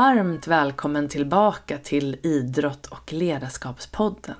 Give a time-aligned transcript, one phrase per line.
[0.00, 4.34] Varmt välkommen tillbaka till Idrott och ledarskapspodden.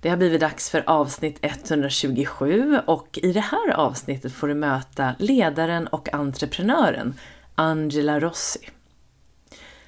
[0.00, 5.14] Det har blivit dags för avsnitt 127 och i det här avsnittet får du möta
[5.18, 7.14] ledaren och entreprenören
[7.54, 8.70] Angela Rossi.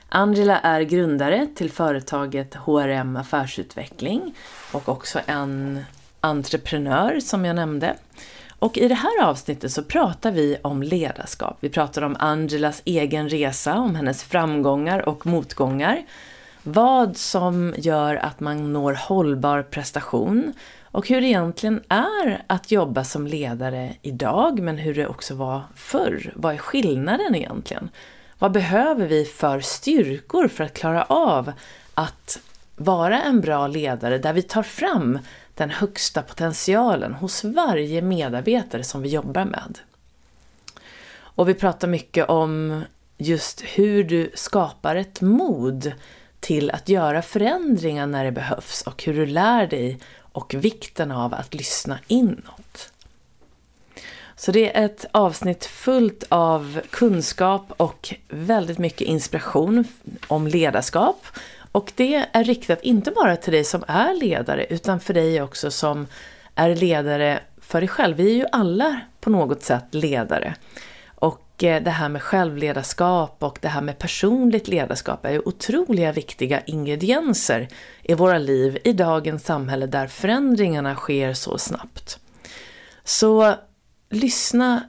[0.08, 4.34] Angela är grundare till företaget HRM Affärsutveckling
[4.72, 5.84] och också en
[6.20, 7.96] entreprenör som jag nämnde.
[8.58, 11.56] Och i det här avsnittet så pratar vi om ledarskap.
[11.60, 16.02] Vi pratar om Angelas egen resa, om hennes framgångar och motgångar.
[16.62, 23.04] Vad som gör att man når hållbar prestation och hur det egentligen är att jobba
[23.04, 26.32] som ledare idag, men hur det också var förr.
[26.36, 27.88] Vad är skillnaden egentligen?
[28.38, 31.52] Vad behöver vi för styrkor för att klara av
[31.94, 32.38] att
[32.76, 35.18] vara en bra ledare där vi tar fram
[35.56, 39.78] den högsta potentialen hos varje medarbetare som vi jobbar med.
[41.18, 42.82] Och vi pratar mycket om
[43.18, 45.92] just hur du skapar ett mod
[46.40, 51.34] till att göra förändringar när det behövs och hur du lär dig och vikten av
[51.34, 52.92] att lyssna inåt.
[54.36, 59.84] Så det är ett avsnitt fullt av kunskap och väldigt mycket inspiration
[60.28, 61.26] om ledarskap
[61.76, 65.70] och det är riktat inte bara till dig som är ledare utan för dig också
[65.70, 66.06] som
[66.54, 68.16] är ledare för dig själv.
[68.16, 70.54] Vi är ju alla på något sätt ledare.
[71.14, 76.12] Och eh, det här med självledarskap och det här med personligt ledarskap är ju otroliga
[76.12, 77.68] viktiga ingredienser
[78.02, 82.18] i våra liv i dagens samhälle där förändringarna sker så snabbt.
[83.04, 83.54] Så
[84.10, 84.82] lyssna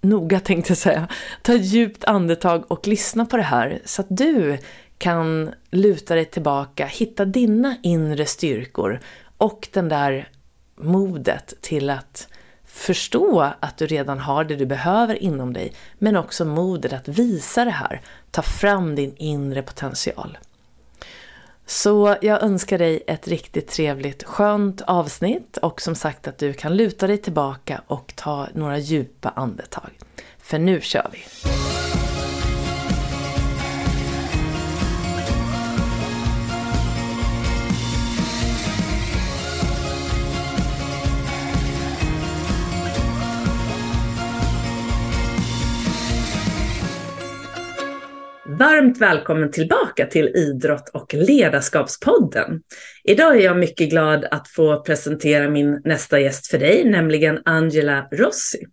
[0.00, 1.08] noga tänkte jag säga.
[1.42, 4.58] Ta ett djupt andetag och lyssna på det här så att du
[5.00, 9.00] kan luta dig tillbaka, hitta dina inre styrkor
[9.36, 10.28] och den där
[10.76, 12.28] modet till att
[12.64, 17.64] förstå att du redan har det du behöver inom dig, men också modet att visa
[17.64, 20.38] det här, ta fram din inre potential.
[21.66, 26.76] Så jag önskar dig ett riktigt trevligt, skönt avsnitt och som sagt att du kan
[26.76, 29.90] luta dig tillbaka och ta några djupa andetag.
[30.38, 31.18] För nu kör vi!
[48.60, 52.62] Varmt välkommen tillbaka till Idrott och ledarskapspodden.
[53.04, 58.08] Idag är jag mycket glad att få presentera min nästa gäst för dig, nämligen Angela
[58.12, 58.66] Rossi.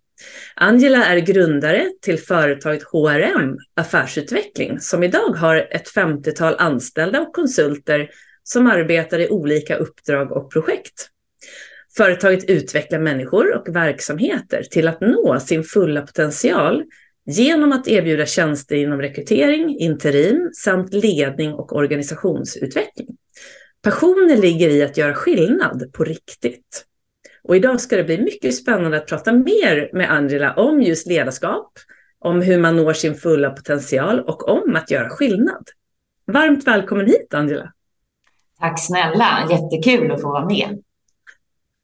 [0.54, 8.10] Angela är grundare till företaget HRM Affärsutveckling som idag har ett 50-tal anställda och konsulter
[8.42, 11.08] som arbetar i olika uppdrag och projekt.
[11.96, 16.84] Företaget utvecklar människor och verksamheter till att nå sin fulla potential
[17.28, 23.08] genom att erbjuda tjänster inom rekrytering, interim samt ledning och organisationsutveckling.
[23.82, 26.84] Passionen ligger i att göra skillnad på riktigt.
[27.42, 31.72] Och idag ska det bli mycket spännande att prata mer med Angela om just ledarskap,
[32.18, 35.64] om hur man når sin fulla potential och om att göra skillnad.
[36.26, 37.72] Varmt välkommen hit Angela!
[38.60, 40.82] Tack snälla, jättekul att få vara med.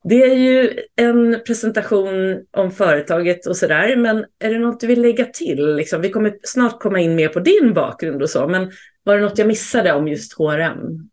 [0.09, 5.03] Det är ju en presentation om företaget och sådär, men är det något du vill
[5.03, 5.77] lägga till?
[5.77, 8.73] Liksom, vi kommer snart komma in mer på din bakgrund och så, men
[9.05, 11.11] var det något jag missade om just HRM?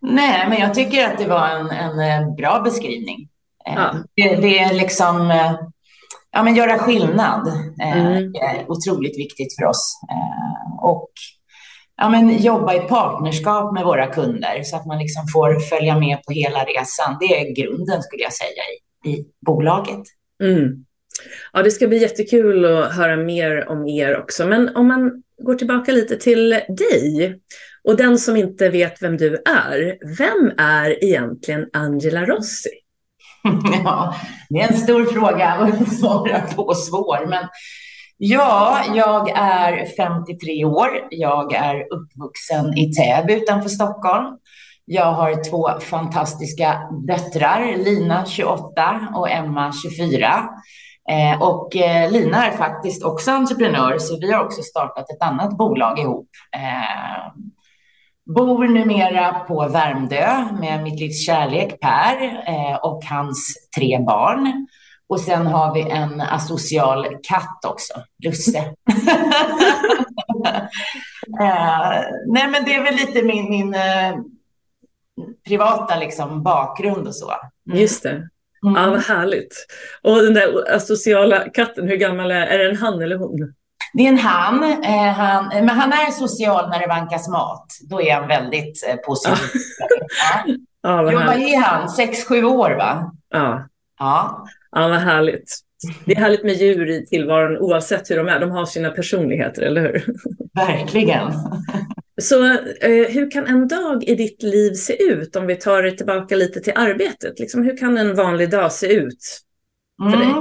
[0.00, 3.28] Nej, men jag tycker att det var en, en eh, bra beskrivning.
[3.66, 3.94] Eh, ja.
[4.16, 5.52] Det, det, är liksom, eh,
[6.32, 7.48] ja men göra skillnad.
[7.82, 8.34] Mm.
[8.34, 10.00] Är otroligt viktigt för oss.
[10.82, 11.10] Och
[11.98, 16.22] ja, men jobba i partnerskap med våra kunder så att man liksom får följa med
[16.22, 17.16] på hela resan.
[17.20, 18.62] Det är grunden skulle jag säga
[19.04, 20.02] i, i bolaget.
[20.42, 20.84] Mm.
[21.52, 24.46] Ja, det ska bli jättekul att höra mer om er också.
[24.46, 27.40] Men om man går tillbaka lite till dig
[27.84, 29.98] och den som inte vet vem du är.
[30.18, 32.70] Vem är egentligen Angela Rossi?
[33.84, 34.14] Ja,
[34.48, 37.26] det är en stor fråga att svara på, svår.
[37.26, 37.44] Men
[38.20, 40.88] Ja, jag är 53 år.
[41.10, 44.26] Jag är uppvuxen i Täby utanför Stockholm.
[44.84, 50.48] Jag har två fantastiska döttrar, Lina 28 och Emma 24.
[51.10, 55.56] Eh, och eh, Lina är faktiskt också entreprenör, så vi har också startat ett annat
[55.56, 56.28] bolag ihop.
[56.56, 57.32] Eh,
[58.34, 64.66] bor numera på Värmdö med mitt livs kärlek Per eh, och hans tre barn.
[65.08, 67.94] Och sen har vi en asocial katt också,
[68.24, 68.58] Lusse.
[68.58, 68.64] uh,
[72.26, 74.18] nej, men det är väl lite min, min uh,
[75.46, 77.32] privata liksom, bakgrund och så.
[77.68, 77.80] Mm.
[77.80, 78.28] Just det.
[78.66, 78.82] Mm.
[78.82, 79.66] Ja, vad härligt.
[80.02, 83.54] Och den där asociala katten, hur gammal är, är det en han eller hon?
[83.92, 87.66] Det är en han, eh, han, men han är social när det vankas mat.
[87.90, 89.60] Då är han väldigt eh, positiv.
[90.32, 90.54] ja.
[90.82, 91.88] Ja, vad, vad är han?
[91.88, 93.12] Sex, sju år va?
[93.28, 93.68] Ja.
[93.98, 94.46] Ja.
[94.70, 95.58] Ja, vad härligt.
[96.04, 98.40] Det är härligt med djur i tillvaron oavsett hur de är.
[98.40, 100.04] De har sina personligheter, eller hur?
[100.54, 101.32] Verkligen.
[102.20, 102.44] Så
[102.80, 106.36] eh, hur kan en dag i ditt liv se ut om vi tar det tillbaka
[106.36, 107.38] lite till arbetet?
[107.38, 109.40] Liksom, hur kan en vanlig dag se ut
[110.02, 110.20] för mm.
[110.20, 110.34] dig?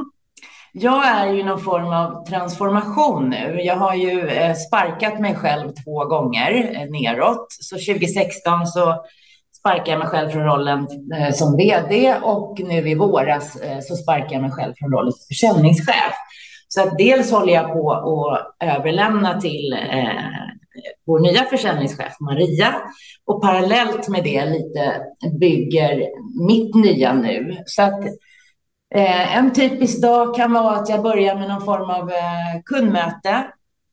[0.74, 3.62] Jag är ju någon form av transformation nu.
[3.62, 7.48] Jag har ju eh, sparkat mig själv två gånger eh, neråt.
[7.50, 9.06] Så 2016 så
[9.68, 13.96] sparkade jag mig själv från rollen eh, som vd och nu i våras eh, så
[13.96, 16.14] sparkade jag mig själv från rollen som försäljningschef.
[16.68, 20.08] Så att dels håller jag på att överlämna till eh,
[21.06, 22.76] vår nya försäljningschef Maria
[23.26, 25.02] och parallellt med det lite
[25.40, 26.08] bygger
[26.48, 27.58] mitt nya nu.
[27.66, 28.04] Så att
[28.96, 33.48] Eh, en typisk dag kan vara att jag börjar med någon form av eh, kundmöte.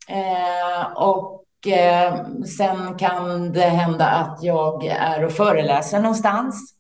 [0.09, 2.15] Eh, och Eh,
[2.59, 6.75] sen kan det hända att jag är och föreläser någonstans.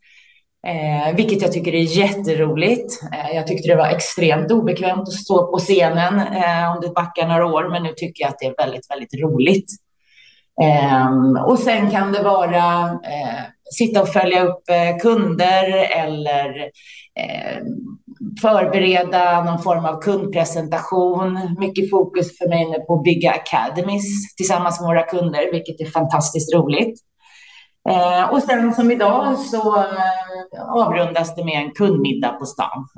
[0.66, 3.02] Eh, vilket jag tycker är jätteroligt.
[3.12, 7.28] Eh, jag tyckte det var extremt obekvämt att stå på scenen eh, om det backar
[7.28, 9.70] några år, men nu tycker jag att det är väldigt, väldigt roligt.
[10.62, 13.42] Eh, och sen kan det vara eh,
[13.78, 14.62] sitta och följa upp
[15.02, 16.70] kunder eller
[18.42, 21.56] förbereda någon form av kundpresentation.
[21.58, 25.90] Mycket fokus för mig nu på att bygga academies tillsammans med våra kunder, vilket är
[25.90, 27.00] fantastiskt roligt.
[27.88, 32.88] Eh, och sen som idag så eh, avrundas det med en kundmiddag på stan.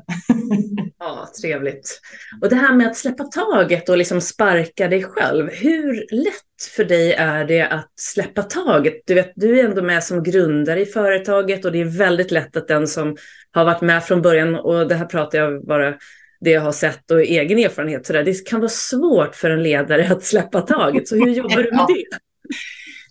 [0.99, 2.00] ja, trevligt.
[2.43, 5.50] Och det här med att släppa taget och liksom sparka dig själv.
[5.53, 8.94] Hur lätt för dig är det att släppa taget?
[9.06, 12.56] Du, vet, du är ändå med som grundare i företaget och det är väldigt lätt
[12.56, 13.17] att den som
[13.53, 15.94] har varit med från början, och det här pratar jag bara
[16.41, 19.62] det jag har sett och egen erfarenhet, så där, det kan vara svårt för en
[19.62, 21.09] ledare att släppa taget.
[21.09, 22.19] Så hur jobbar du med det?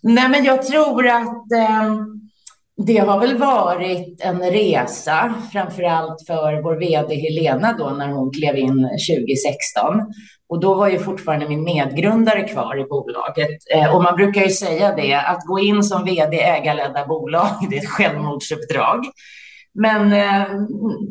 [0.08, 1.94] Nej, men jag tror att eh,
[2.86, 8.30] det har väl varit en resa, framför allt för vår vd Helena då när hon
[8.32, 10.00] klev in 2016.
[10.48, 13.58] Och då var ju fortfarande min medgrundare kvar i bolaget.
[13.74, 17.48] Eh, och man brukar ju säga det, att gå in som vd i ägarledda bolag,
[17.70, 19.04] det är ett självmordsuppdrag.
[19.74, 20.46] Men eh,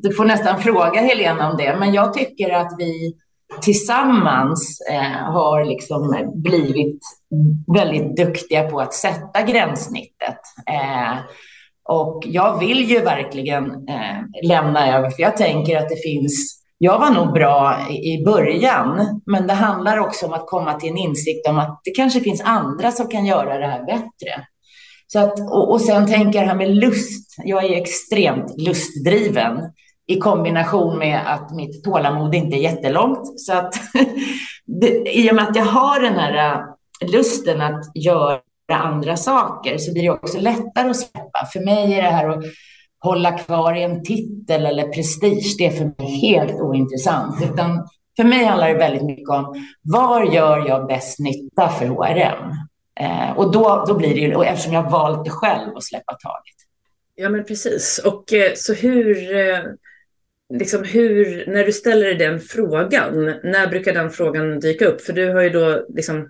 [0.02, 1.76] du får nästan fråga Helena om det.
[1.80, 3.14] Men jag tycker att vi
[3.62, 7.00] tillsammans eh, har liksom blivit
[7.76, 10.40] väldigt duktiga på att sätta gränssnittet.
[10.68, 11.18] Eh,
[11.90, 17.00] och jag vill ju verkligen eh, lämna över, för jag tänker att det finns jag
[17.00, 21.48] var nog bra i början, men det handlar också om att komma till en insikt
[21.48, 24.46] om att det kanske finns andra som kan göra det här bättre.
[25.08, 27.36] Så att, och, och sen tänker jag det här med lust.
[27.44, 29.58] Jag är extremt lustdriven
[30.08, 33.40] i kombination med att mitt tålamod inte är jättelångt.
[33.40, 33.74] Så att
[34.66, 36.62] det, i och med att jag har den här äh,
[37.12, 38.40] lusten att göra
[38.72, 41.46] andra saker så blir det också lättare att släppa.
[41.54, 42.44] För mig är det här att
[43.00, 47.44] hålla kvar i en titel eller prestige, det är för mig helt ointressant.
[47.54, 52.52] Utan för mig handlar det väldigt mycket om var gör jag bäst nytta för HRM?
[53.00, 55.84] Eh, och då, då blir det ju, och eftersom jag har valt det själv att
[55.84, 56.56] släppa taget.
[57.16, 58.02] Ja, men precis.
[58.06, 59.60] Och eh, så hur, eh,
[60.54, 65.02] liksom hur, när du ställer dig den frågan, när brukar den frågan dyka upp?
[65.02, 66.30] För du har ju då liksom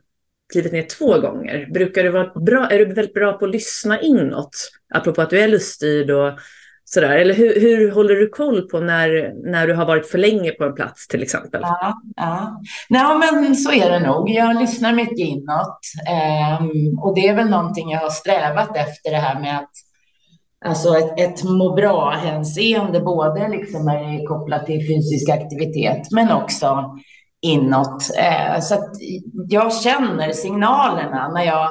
[0.53, 1.67] klivit ner två gånger.
[1.73, 4.71] Brukar du vara bra, är du väldigt bra på att lyssna inåt?
[4.93, 6.39] Apropå att du är luststyrd och
[6.85, 7.17] sådär.
[7.17, 10.63] Eller hur, hur håller du koll på när, när du har varit för länge på
[10.63, 11.61] en plats till exempel?
[11.63, 12.61] Ja, ja.
[12.89, 13.03] Nej,
[13.33, 14.29] men så är det nog.
[14.29, 15.79] Jag lyssnar mycket inåt.
[16.07, 16.65] Eh,
[17.03, 19.71] och det är väl någonting jag har strävat efter det här med att
[20.65, 26.95] Alltså ett, ett må bra-hänseende, både liksom är kopplat till fysisk aktivitet, men också
[27.41, 28.03] inåt.
[28.17, 28.89] Eh, så att
[29.49, 31.69] jag känner signalerna när jag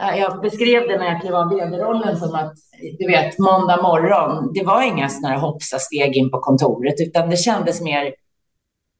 [0.00, 2.52] eh, jag beskrev det när jag klev av vd-rollen som att,
[2.98, 7.30] du vet, måndag morgon, det var inga sådana här hoppsa steg in på kontoret, utan
[7.30, 8.14] det kändes mer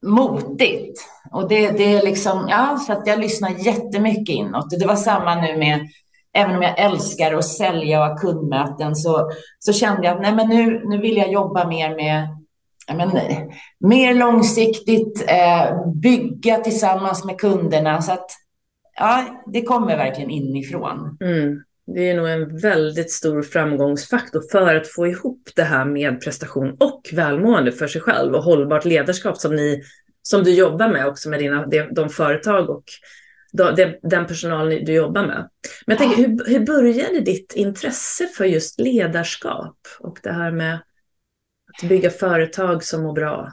[0.05, 1.01] motigt.
[1.31, 4.79] Och det, det är liksom, ja, så att jag lyssnar jättemycket inåt.
[4.79, 5.79] Det var samma nu med
[6.35, 10.35] även om jag älskar att sälja och ha kundmöten så, så kände jag att nej,
[10.35, 12.27] men nu, nu vill jag jobba mer med
[12.93, 13.09] men,
[13.79, 18.01] mer långsiktigt, eh, bygga tillsammans med kunderna.
[18.01, 18.29] Så att
[18.95, 21.17] ja, det kommer verkligen inifrån.
[21.21, 21.63] Mm.
[21.87, 26.77] Det är nog en väldigt stor framgångsfaktor för att få ihop det här med prestation
[26.79, 29.81] och välmående för sig själv och hållbart ledarskap som, ni,
[30.21, 32.83] som du jobbar med också med dina, de, de företag och
[34.01, 35.49] den personal du jobbar med.
[35.85, 40.73] Men jag tänker, hur, hur började ditt intresse för just ledarskap och det här med
[40.73, 43.51] att bygga företag som mår bra?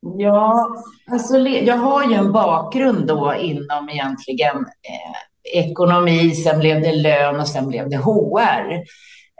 [0.00, 0.68] Ja,
[1.10, 7.40] alltså jag har ju en bakgrund då inom egentligen eh, ekonomi, sen blev det lön
[7.40, 8.72] och sen blev det HR.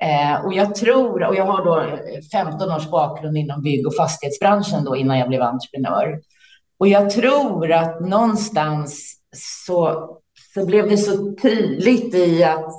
[0.02, 1.98] Eh, och jag tror, och jag har då
[2.32, 6.20] 15 års bakgrund inom bygg och fastighetsbranschen då innan jag blev entreprenör.
[6.78, 10.08] Och jag tror att någonstans så,
[10.54, 12.70] så blev det så tydligt i att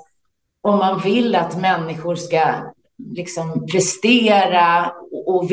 [0.62, 2.54] om man vill att människor ska
[3.16, 4.92] liksom prestera
[5.26, 5.50] och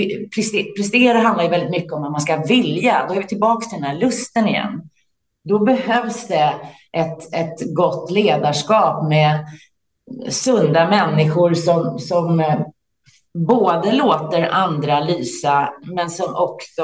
[0.76, 3.06] prestera handlar ju väldigt mycket om vad man ska vilja.
[3.08, 4.82] Då är vi tillbaka till den här lusten igen.
[5.44, 6.54] Då behövs det
[6.92, 9.46] ett, ett gott ledarskap med
[10.28, 12.60] sunda människor som, som eh,
[13.48, 16.82] både låter andra lysa men som också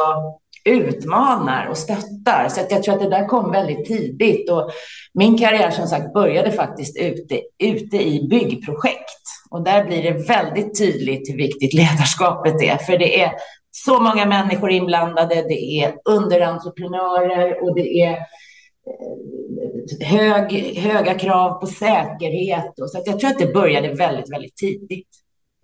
[0.64, 2.48] utmanar och stöttar.
[2.48, 4.50] Så jag tror att det där kom väldigt tidigt.
[4.50, 4.70] Och
[5.14, 9.22] min karriär som sagt började faktiskt ute, ute i byggprojekt.
[9.50, 12.76] Och där blir det väldigt tydligt hur viktigt ledarskapet är.
[12.76, 13.32] För det är
[13.70, 21.66] så många människor inblandade, det är underentreprenörer och det är eh, hög, höga krav på
[21.66, 22.78] säkerhet.
[22.80, 25.08] Och så jag tror att det började väldigt, väldigt tidigt.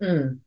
[0.03, 0.39] Mm.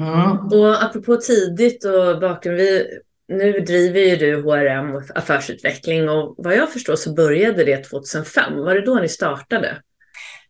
[0.00, 0.36] Mm.
[0.36, 2.86] Och apropå tidigt och bakgrund, vi
[3.28, 8.56] nu driver ju du HRM och affärsutveckling och vad jag förstår så började det 2005.
[8.56, 9.82] Var det då ni startade?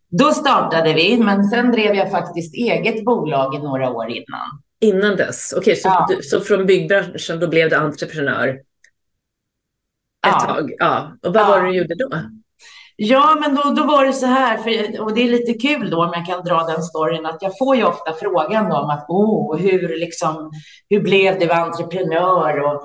[0.09, 4.61] Då startade vi, men sen drev jag faktiskt eget bolag i några år innan.
[4.79, 5.53] Innan dess?
[5.57, 6.07] Okej, okay, så, ja.
[6.21, 8.63] så från byggbranschen då blev du entreprenör ett
[10.21, 10.39] ja.
[10.39, 10.71] tag?
[10.77, 11.17] Ja.
[11.21, 11.47] Och vad ja.
[11.47, 12.09] var det du gjorde då?
[13.01, 16.03] Ja, men då, då var det så här, för, och det är lite kul då
[16.05, 19.57] om jag kan dra den storyn, att jag får ju ofta frågan om att oh,
[19.57, 20.51] hur, liksom,
[20.89, 22.59] hur blev du entreprenör?
[22.59, 22.83] Och,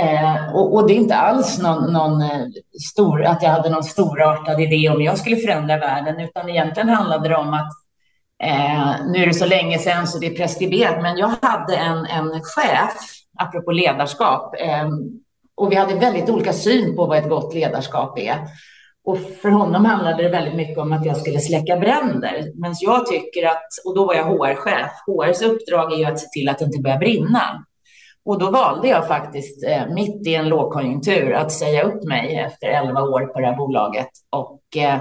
[0.00, 2.46] eh, och, och, det är inte alls någon, någon eh,
[2.90, 7.28] stor, att jag hade någon storartad idé om jag skulle förändra världen, utan egentligen handlade
[7.28, 7.72] det om att
[8.42, 12.06] eh, nu är det så länge sedan så det är preskriberat, men jag hade en,
[12.06, 12.94] en chef,
[13.38, 14.88] apropå ledarskap, eh,
[15.56, 18.38] och vi hade väldigt olika syn på vad ett gott ledarskap är.
[19.08, 22.52] Och för honom handlade det väldigt mycket om att jag skulle släcka bränder.
[22.54, 26.26] Men jag tycker att, och då var jag HR-chef, HRs uppdrag är ju att se
[26.28, 27.64] till att det inte börjar brinna.
[28.24, 32.66] Och då valde jag faktiskt eh, mitt i en lågkonjunktur att säga upp mig efter
[32.66, 34.08] 11 år på det här bolaget.
[34.30, 35.00] Och eh,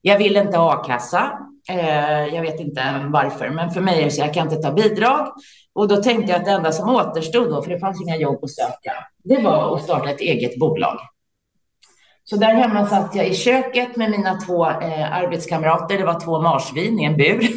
[0.00, 1.32] jag vill inte ha a-kassa.
[1.70, 4.72] Eh, jag vet inte varför, men för mig är det så jag kan inte ta
[4.72, 5.28] bidrag.
[5.74, 8.44] Och då tänkte jag att det enda som återstod då, för det fanns inga jobb
[8.44, 8.92] att söka,
[9.24, 10.98] det var att starta ett eget bolag.
[12.26, 15.98] Så där hemma satt jag i köket med mina två eh, arbetskamrater.
[15.98, 17.40] Det var två marsvin i en bur.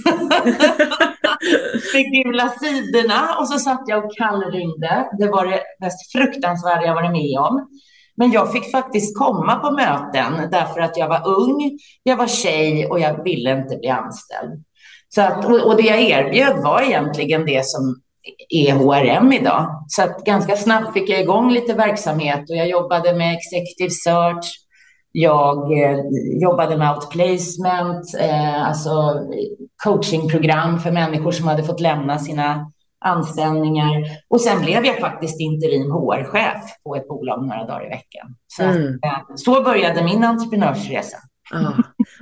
[1.91, 5.09] Fick gula sidorna och så satt jag och kallringde.
[5.19, 7.67] Det var det mest fruktansvärda jag varit med om.
[8.17, 11.71] Men jag fick faktiskt komma på möten därför att jag var ung,
[12.03, 14.63] jag var tjej och jag ville inte bli anställd.
[15.09, 18.01] Så att, och det jag erbjöd var egentligen det som
[18.49, 19.85] är HRM idag.
[19.87, 24.45] Så att ganska snabbt fick jag igång lite verksamhet och jag jobbade med executive search.
[25.11, 25.99] Jag eh,
[26.41, 28.91] jobbade med outplacement, eh, alltså
[29.83, 32.71] coachingprogram för människor som hade fått lämna sina
[33.05, 34.03] anställningar.
[34.29, 38.35] Och sen blev jag faktiskt interim HR-chef på ett bolag några dagar i veckan.
[38.47, 38.99] Så, mm.
[39.01, 41.17] att, eh, så började min entreprenörsresa.
[41.53, 41.73] Ah.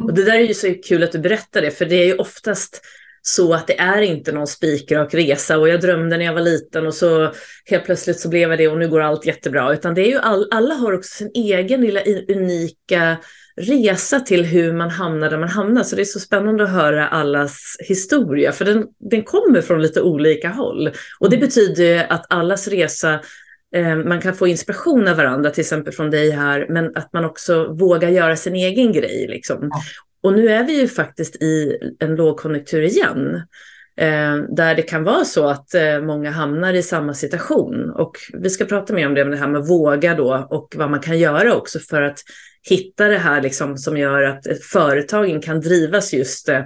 [0.04, 2.16] Och det där är ju så kul att du berättar det, för det är ju
[2.16, 2.82] oftast
[3.28, 6.88] så att det är inte någon spikrak resa och jag drömde när jag var liten
[6.88, 7.32] och så
[7.66, 9.74] helt plötsligt så blev jag det och nu går allt jättebra.
[9.74, 13.18] Utan det är ju all, alla har också sin egen lilla unika
[13.62, 15.84] resa till hur man hamnar där man hamnar.
[15.84, 20.02] Så det är så spännande att höra allas historia, för den, den kommer från lite
[20.02, 20.92] olika håll.
[21.20, 21.48] Och det mm.
[21.48, 23.20] betyder att allas resa
[23.76, 27.26] eh, man kan få inspiration av varandra, till exempel från dig här, men att man
[27.26, 29.28] också vågar göra sin egen grej.
[29.30, 29.72] Liksom.
[30.26, 33.36] Och nu är vi ju faktiskt i en lågkonjunktur igen.
[33.98, 37.90] Eh, där det kan vara så att eh, många hamnar i samma situation.
[37.90, 40.90] Och vi ska prata mer om det, om det här med våga då och vad
[40.90, 42.20] man kan göra också för att
[42.70, 46.62] hitta det här liksom som gör att företagen kan drivas just eh,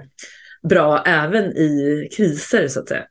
[0.69, 3.03] bra även i kriser så att säga.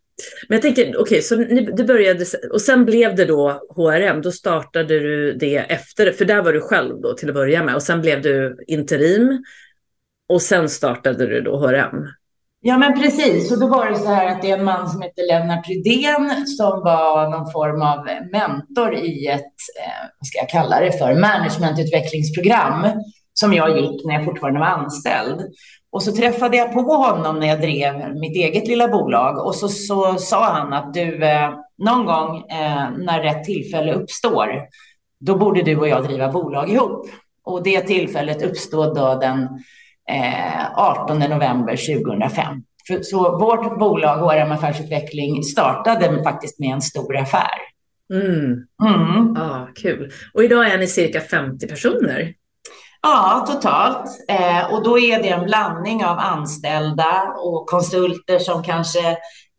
[0.48, 4.22] Men jag tänker, okej, okay, så ni, det började, och sen blev det då HRM,
[4.22, 7.74] då startade du det efter, för där var du själv då till att börja med,
[7.74, 9.44] och sen blev du interim,
[10.28, 12.06] och sen startade du då HRM?
[12.60, 13.52] Ja, men precis.
[13.52, 16.46] Och då var det så här att det är en man som heter Lennart Rydén
[16.46, 19.40] som var någon form av mentor i ett,
[19.84, 22.86] eh, vad ska jag kalla det för, managementutvecklingsprogram
[23.32, 25.40] som jag gick när jag fortfarande var anställd.
[25.90, 29.68] Och så träffade jag på honom när jag drev mitt eget lilla bolag och så,
[29.68, 34.48] så sa han att du, eh, någon gång eh, när rätt tillfälle uppstår,
[35.20, 37.06] då borde du och jag driva bolag ihop.
[37.44, 39.48] Och det tillfället uppstod då den
[40.74, 42.62] 18 eh, november 2005.
[43.02, 47.58] Så vårt bolag, HRM Affärsutveckling, startade faktiskt med en stor affär.
[48.14, 48.66] Mm.
[48.94, 49.34] Mm.
[49.36, 50.10] Ja, kul.
[50.34, 52.34] Och idag är ni cirka 50 personer?
[53.02, 54.06] Ja, totalt.
[54.28, 59.08] Eh, och då är det en blandning av anställda och konsulter som kanske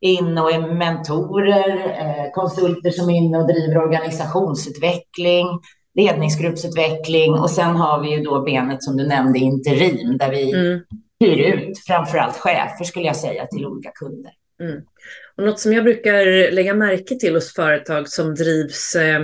[0.02, 5.48] är inne och är mentorer, eh, konsulter som är inne och driver organisationsutveckling,
[5.96, 10.80] ledningsgruppsutveckling och sen har vi ju då benet som du nämnde, interim, där vi mm.
[11.20, 14.32] hyr ut framförallt chefer skulle jag säga till olika kunder.
[14.62, 14.82] Mm.
[15.38, 19.20] Och något som jag brukar lägga märke till hos företag som drivs eh,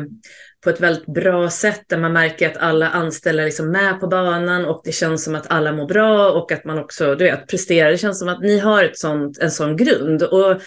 [0.63, 4.07] på ett väldigt bra sätt där man märker att alla anställda är liksom med på
[4.07, 7.47] banan och det känns som att alla mår bra och att man också du vet,
[7.47, 7.91] presterar.
[7.91, 10.23] Det känns som att ni har ett sånt, en sån grund.
[10.23, 10.61] Och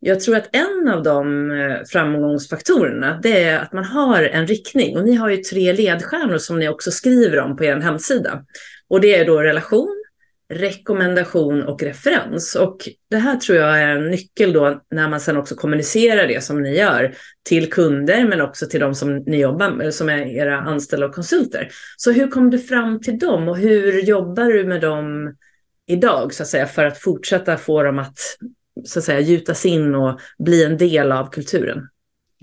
[0.00, 4.96] jag tror att en av de eh, framgångsfaktorerna det är att man har en riktning
[4.96, 8.44] och ni har ju tre ledstjärnor som ni också skriver om på er hemsida.
[8.88, 10.04] Och det är då relation,
[10.52, 12.54] rekommendation och referens.
[12.54, 16.44] Och det här tror jag är en nyckel då när man sen också kommunicerar det
[16.44, 20.26] som ni gör till kunder men också till de som ni jobbar med, som är
[20.26, 21.68] era anställda och konsulter.
[21.96, 25.36] Så hur kom du fram till dem och hur jobbar du med dem
[25.86, 28.18] idag så att säga för att fortsätta få dem att
[28.84, 31.88] så att säga gjutas in och bli en del av kulturen?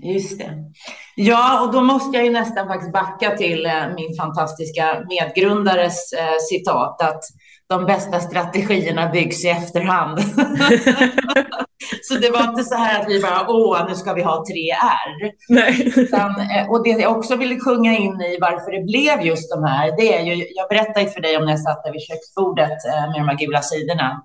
[0.02, 0.50] Just det.
[1.16, 6.38] Ja, och då måste jag ju nästan faktiskt backa till eh, min fantastiska medgrundares eh,
[6.50, 7.22] citat att
[7.68, 10.18] de bästa strategierna byggs i efterhand.
[12.02, 14.70] så det var inte så här att vi bara, åh, nu ska vi ha tre
[14.70, 15.32] R.
[15.48, 15.92] Nej.
[15.96, 19.64] Utan, eh, och det jag också ville sjunga in i varför det blev just de
[19.64, 22.78] här, det är ju, jag berättade för dig om när jag satt där vid köksbordet
[23.12, 24.24] med de här gula sidorna.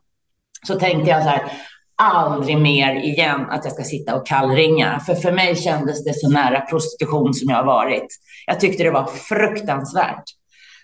[0.67, 1.51] Så tänkte jag så här,
[1.95, 4.99] aldrig mer igen att jag ska sitta och kallringa.
[4.99, 8.07] För för mig kändes det så nära prostitution som jag har varit.
[8.47, 10.23] Jag tyckte det var fruktansvärt.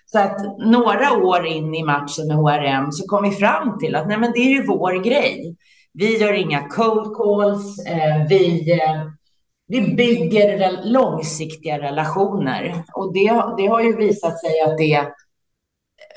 [0.06, 4.08] Så att några år in i matchen med HRM så kom vi fram till att
[4.08, 5.56] nej, men det är ju vår grej.
[5.92, 7.86] Vi gör inga cold calls.
[7.86, 9.02] Eh, vi, eh,
[9.66, 12.84] vi bygger långsiktiga relationer.
[12.92, 15.06] Och det, det har ju visat sig att det,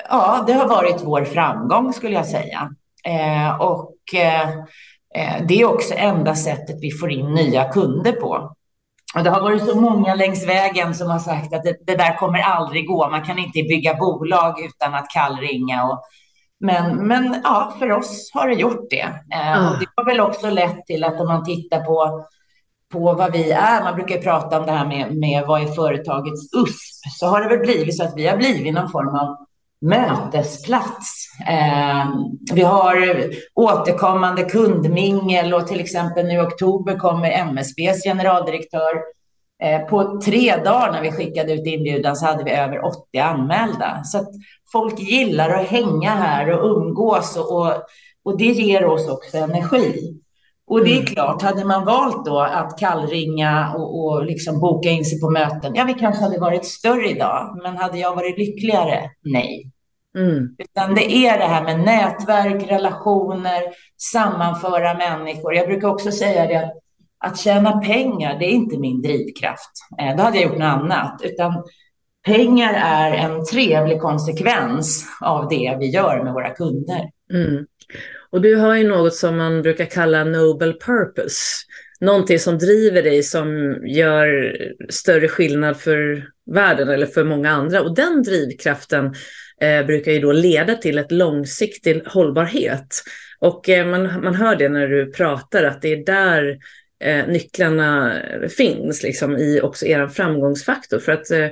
[0.08, 2.70] ja, det har varit vår framgång skulle jag säga.
[3.04, 4.48] Eh, och eh,
[5.48, 8.54] det är också enda sättet vi får in nya kunder på.
[9.14, 12.16] Och det har varit så många längs vägen som har sagt att det, det där
[12.16, 13.10] kommer aldrig gå.
[13.10, 15.84] Man kan inte bygga bolag utan att kallringa.
[15.84, 16.02] Och,
[16.60, 19.08] men, men ja, för oss har det gjort det.
[19.34, 22.24] Eh, och det har väl också lett till att om man tittar på
[22.92, 23.82] på vad vi är.
[23.82, 27.18] Man brukar prata om det här med, med vad är företagets USP.
[27.18, 29.36] Så har det väl blivit så att vi har blivit någon form av
[29.84, 31.28] mötesplats.
[31.48, 32.06] Eh,
[32.52, 39.02] vi har återkommande kundmingel och till exempel nu i oktober kommer MSBs generaldirektör.
[39.62, 44.04] Eh, på tre dagar när vi skickade ut inbjudan så hade vi över 80 anmälda.
[44.04, 44.28] Så att
[44.72, 47.72] folk gillar att hänga här och umgås och, och,
[48.24, 50.20] och det ger oss också energi.
[50.66, 51.06] Och det är mm.
[51.06, 55.74] klart, hade man valt då att kallringa och, och liksom boka in sig på möten,
[55.74, 57.58] ja, vi kanske hade varit större idag.
[57.62, 59.10] Men hade jag varit lyckligare?
[59.24, 59.73] Nej.
[60.18, 60.56] Mm.
[60.58, 63.62] Utan det är det här med nätverk, relationer,
[64.12, 65.54] sammanföra människor.
[65.54, 66.72] Jag brukar också säga det att
[67.24, 69.70] att tjäna pengar, det är inte min drivkraft.
[70.00, 71.20] Eh, då hade jag gjort något annat.
[71.24, 71.64] Utan
[72.26, 77.10] pengar är en trevlig konsekvens av det vi gör med våra kunder.
[77.32, 77.66] Mm.
[78.30, 81.36] Och du har ju något som man brukar kalla noble purpose.
[82.00, 84.56] Någonting som driver dig, som gör
[84.90, 87.82] större skillnad för världen eller för många andra.
[87.82, 89.14] Och den drivkraften
[89.60, 93.02] eh, brukar ju då leda till ett långsiktig hållbarhet.
[93.38, 96.58] Och eh, man, man hör det när du pratar, att det är där
[97.04, 98.20] eh, nycklarna
[98.56, 100.98] finns, liksom, i också er framgångsfaktor.
[100.98, 101.48] För att eh,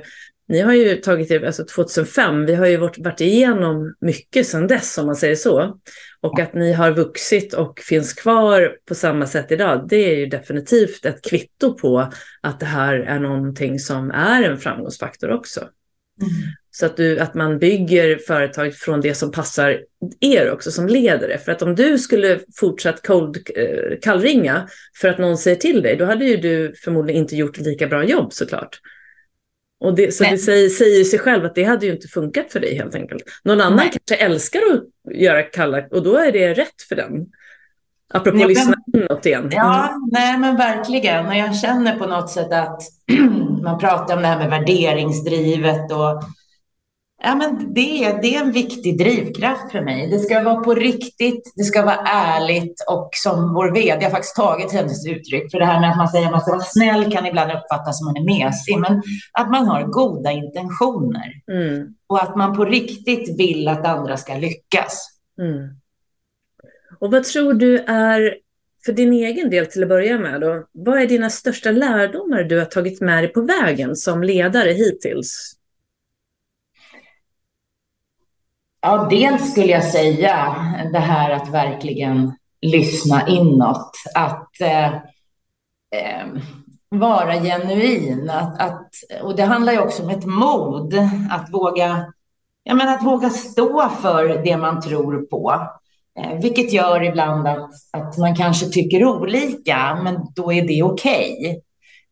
[0.47, 4.67] ni har ju tagit er, alltså 2005, vi har ju varit, varit igenom mycket sedan
[4.67, 5.79] dess, om man säger så.
[6.21, 10.25] Och att ni har vuxit och finns kvar på samma sätt idag, det är ju
[10.25, 12.11] definitivt ett kvitto på
[12.41, 15.59] att det här är någonting som är en framgångsfaktor också.
[16.21, 16.31] Mm.
[16.75, 19.81] Så att, du, att man bygger företaget från det som passar
[20.19, 21.37] er också som ledare.
[21.37, 24.67] För att om du skulle fortsatt cold, eh, kallringa
[25.01, 28.03] för att någon säger till dig, då hade ju du förmodligen inte gjort lika bra
[28.03, 28.79] jobb såklart.
[29.79, 30.31] Och det, så Nej.
[30.31, 33.23] det säger, säger sig själv att det hade ju inte funkat för dig helt enkelt.
[33.43, 33.91] Någon annan Nej.
[34.07, 37.11] kanske älskar att göra kalla och då är det rätt för den.
[38.13, 39.49] Apropå att lyssna inåt igen.
[39.51, 41.25] Ja, nej men verkligen.
[41.25, 42.81] Och jag känner på något sätt att
[43.63, 46.23] man pratar om det här med värderingsdrivet och
[47.25, 50.09] Ja, men det, det är en viktig drivkraft för mig.
[50.09, 54.35] Det ska vara på riktigt, det ska vara ärligt och som vår vd har faktiskt
[54.35, 57.11] tagit hennes uttryck, för det här med att man säger att man ska vara snäll
[57.11, 61.87] kan ibland uppfattas som att man är mesig, men att man har goda intentioner mm.
[62.07, 65.09] och att man på riktigt vill att andra ska lyckas.
[65.41, 65.69] Mm.
[66.99, 68.35] Och vad tror du är
[68.85, 72.59] för din egen del till att börja med, då, vad är dina största lärdomar du
[72.59, 75.55] har tagit med dig på vägen som ledare hittills?
[78.85, 80.55] Ja, dels skulle jag säga
[80.91, 83.91] det här att verkligen lyssna inåt.
[84.15, 84.93] Att eh,
[85.95, 86.27] eh,
[86.89, 88.29] vara genuin.
[88.29, 88.89] Att, att,
[89.23, 90.93] och det handlar ju också om ett mod.
[91.31, 92.13] Att våga,
[92.63, 95.67] jag menar, att våga stå för det man tror på.
[96.19, 101.37] Eh, vilket gör ibland att, att man kanske tycker olika, men då är det okej.
[101.39, 101.61] Okay.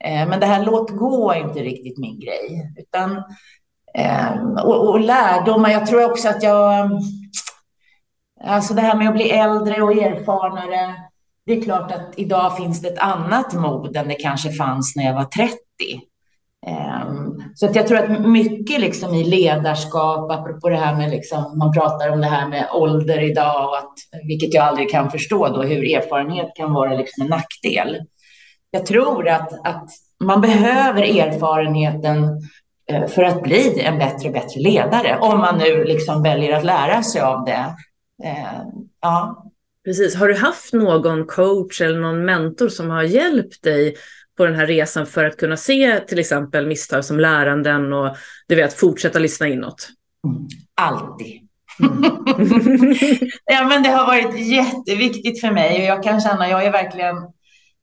[0.03, 2.73] Eh, men det här låt gå är inte riktigt min grej.
[2.77, 3.23] Utan,
[3.93, 6.79] Ehm, och, och lärdomar, jag tror också att jag...
[6.79, 6.91] Ehm,
[8.43, 10.95] alltså det här med att bli äldre och erfarnare.
[11.45, 15.03] Det är klart att idag finns det ett annat mod än det kanske fanns när
[15.03, 15.57] jag var 30.
[16.67, 21.57] Ehm, så att jag tror att mycket liksom i ledarskap, apropå det här med, liksom,
[21.57, 23.93] man pratar om det här med ålder idag, och att,
[24.27, 27.97] vilket jag aldrig kan förstå då, hur erfarenhet kan vara liksom en nackdel.
[28.71, 29.89] Jag tror att, att
[30.23, 32.41] man behöver erfarenheten
[33.07, 37.03] för att bli en bättre och bättre ledare, om man nu liksom väljer att lära
[37.03, 37.75] sig av det.
[38.23, 38.67] Ehm,
[39.01, 39.45] ja.
[39.85, 40.15] Precis.
[40.15, 43.95] Har du haft någon coach eller någon mentor som har hjälpt dig
[44.37, 48.15] på den här resan för att kunna se till exempel misstag som läranden och
[48.47, 49.89] du vet, fortsätta lyssna inåt?
[50.81, 51.47] Alltid.
[53.45, 57.15] Ja, men det har varit jätteviktigt för mig och jag kan känna, jag är verkligen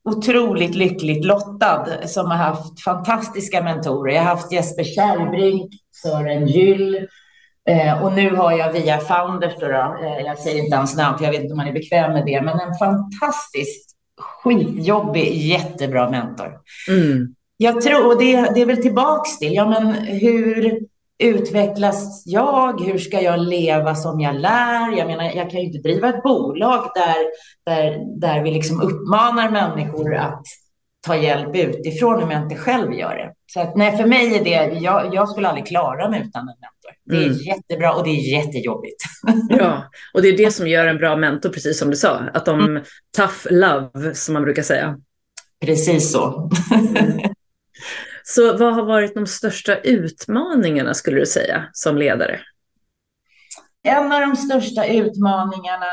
[0.09, 4.14] otroligt lyckligt lottad som har haft fantastiska mentorer.
[4.14, 7.07] Jag har haft Jesper Kärrbrink, Sören Gyll
[7.68, 11.25] eh, och nu har jag via Founders, då, eh, jag säger inte hans namn för
[11.25, 13.88] jag vet inte om han är bekväm med det, men en fantastisk
[14.21, 16.59] skitjobbig, jättebra mentor.
[16.88, 17.35] Mm.
[17.57, 20.81] Jag tror, och det, det är väl tillbaks till, ja men hur
[21.18, 22.81] utvecklas jag?
[22.81, 24.98] Hur ska jag leva som jag lär?
[24.98, 27.16] Jag menar, jag kan ju inte driva ett bolag där,
[27.66, 30.42] där, där vi liksom uppmanar människor att
[31.07, 33.33] ta hjälp utifrån om jag inte själv gör det.
[33.46, 36.46] Så att, nej, för mig är det, jag, jag skulle aldrig klara mig utan en
[36.46, 36.92] mentor.
[37.04, 37.38] Det är mm.
[37.38, 39.02] jättebra och det är jättejobbigt.
[39.48, 42.18] Ja, och det är det som gör en bra mentor, precis som du sa.
[42.35, 42.83] Att de, mm.
[43.16, 44.96] tough love, som man brukar säga.
[45.64, 46.50] Precis så.
[48.31, 52.41] Så vad har varit de största utmaningarna, skulle du säga, som ledare?
[53.83, 55.87] En av de största utmaningarna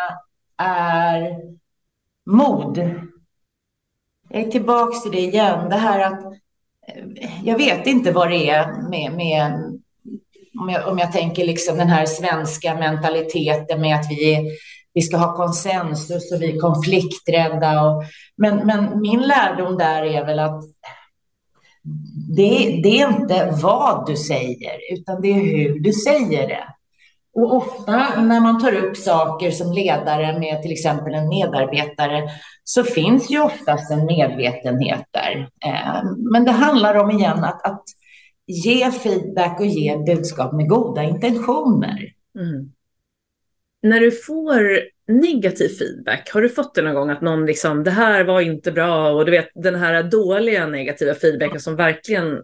[0.58, 1.36] är
[2.26, 2.78] mod.
[4.30, 5.70] Jag är tillbaka till det igen.
[5.70, 6.26] Det här att
[6.88, 9.54] eh, jag vet inte vad det är med, med
[10.60, 14.58] om, jag, om jag tänker liksom den här svenska mentaliteten med att vi,
[14.94, 17.82] vi ska ha konsensus och vi är konflikträdda.
[17.82, 18.04] Och,
[18.38, 20.64] men, men min lärdom där är väl att
[22.36, 26.64] det, det är inte vad du säger, utan det är hur du säger det.
[27.36, 32.30] Och ofta när man tar upp saker som ledare med till exempel en medarbetare
[32.64, 35.50] så finns ju oftast en medvetenhet där.
[35.66, 37.84] Eh, men det handlar om igen att, att
[38.48, 42.14] ge feedback och ge budskap med goda intentioner.
[42.40, 42.72] Mm.
[43.82, 47.92] När du får negativ feedback, har du fått det någon gång att någon liksom, det
[47.92, 52.42] här var inte bra och du vet den här dåliga negativa feedbacken som verkligen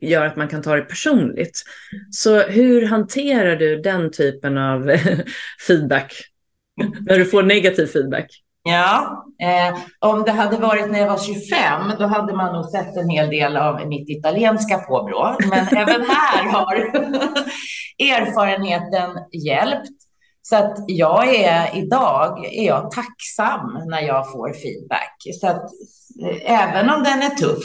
[0.00, 1.62] gör att man kan ta det personligt.
[2.10, 4.96] Så hur hanterar du den typen av
[5.66, 6.12] feedback?
[7.00, 8.26] När du får negativ feedback?
[8.62, 12.96] Ja, eh, om det hade varit när jag var 25, då hade man nog sett
[12.96, 15.36] en hel del av mitt italienska påbrå.
[15.50, 16.74] Men även här har
[17.98, 20.05] erfarenheten hjälpt.
[20.48, 25.16] Så att jag är idag är jag tacksam när jag får feedback.
[25.40, 25.64] Så att
[26.22, 27.64] eh, även om den är tuff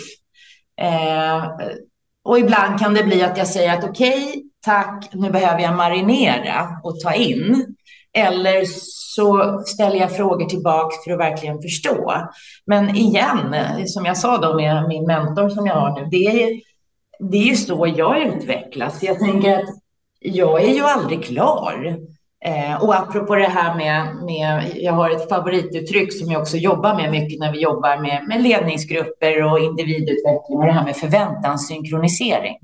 [0.81, 1.67] eh,
[2.23, 5.75] och ibland kan det bli att jag säger att okej, okay, tack, nu behöver jag
[5.75, 7.75] marinera och ta in.
[8.13, 8.63] Eller
[9.15, 12.13] så ställer jag frågor tillbaka för att verkligen förstå.
[12.65, 16.43] Men igen, eh, som jag sa då med min mentor som jag har nu, det
[16.43, 16.61] är,
[17.31, 19.03] det är ju så jag utvecklas.
[19.03, 19.69] Jag tänker att
[20.19, 21.97] jag är ju aldrig klar.
[22.45, 26.95] Eh, och apropå det här med, med, jag har ett favorituttryck som jag också jobbar
[26.95, 32.57] med mycket när vi jobbar med, med ledningsgrupper och individutveckling och det här med förväntanssynkronisering.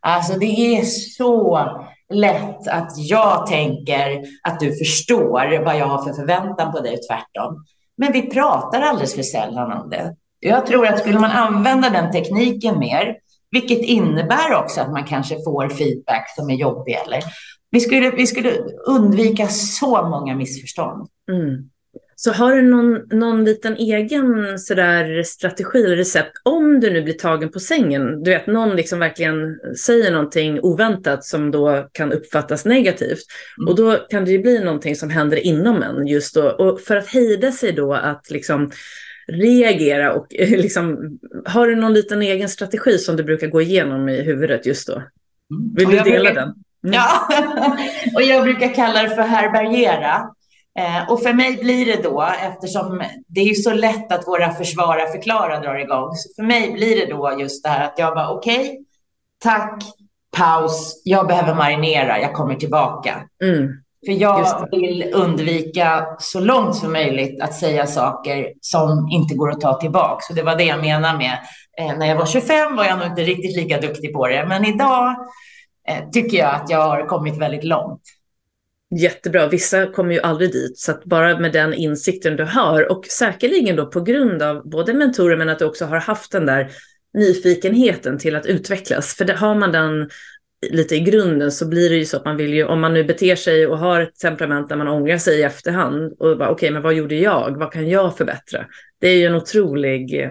[0.00, 0.82] Alltså det är
[1.16, 1.68] så
[2.12, 7.06] lätt att jag tänker att du förstår vad jag har för förväntan på dig och
[7.08, 7.64] tvärtom.
[7.96, 10.14] Men vi pratar alldeles för sällan om det.
[10.40, 13.16] Jag tror att skulle man använda den tekniken mer,
[13.50, 17.22] vilket innebär också att man kanske får feedback som är jobbig eller
[17.76, 18.52] vi skulle, vi skulle
[18.86, 21.08] undvika så många missförstånd.
[21.30, 21.70] Mm.
[22.14, 27.14] Så har du någon, någon liten egen sådär strategi eller recept om du nu blir
[27.14, 28.22] tagen på sängen?
[28.22, 33.24] Du vet, någon liksom verkligen säger någonting oväntat som då kan uppfattas negativt.
[33.58, 33.68] Mm.
[33.68, 36.48] Och då kan det ju bli någonting som händer inom en just då.
[36.48, 38.70] Och för att hejda sig då att liksom
[39.26, 44.22] reagera och liksom, har du någon liten egen strategi som du brukar gå igenom i
[44.22, 44.94] huvudet just då?
[44.94, 45.74] Mm.
[45.74, 46.54] Vill du dela den?
[46.92, 47.28] Ja,
[48.14, 50.30] och jag brukar kalla det för härbärgera.
[50.78, 55.06] Eh, och för mig blir det då, eftersom det är så lätt att våra försvara
[55.06, 58.30] förklara drar igång, så för mig blir det då just det här att jag bara
[58.30, 58.76] okej, okay,
[59.42, 59.82] tack,
[60.36, 63.22] paus, jag behöver marinera, jag kommer tillbaka.
[63.42, 63.68] Mm.
[64.06, 69.60] För jag vill undvika så långt som möjligt att säga saker som inte går att
[69.60, 70.20] ta tillbaka.
[70.20, 71.38] Så det var det jag menade med,
[71.78, 74.64] eh, när jag var 25 var jag nog inte riktigt lika duktig på det, men
[74.64, 75.16] idag
[75.88, 78.02] Eh, tycker jag att jag har kommit väldigt långt.
[78.90, 79.48] Jättebra.
[79.48, 83.76] Vissa kommer ju aldrig dit, så att bara med den insikten du har och säkerligen
[83.76, 86.70] då på grund av både mentorer men att du också har haft den där
[87.14, 89.14] nyfikenheten till att utvecklas.
[89.14, 90.10] För det, har man den
[90.70, 93.04] lite i grunden så blir det ju så att man vill ju, om man nu
[93.04, 96.52] beter sig och har ett temperament där man ångrar sig i efterhand och bara okej,
[96.52, 97.58] okay, men vad gjorde jag?
[97.58, 98.66] Vad kan jag förbättra?
[98.98, 100.30] Det är ju en otrolig eh,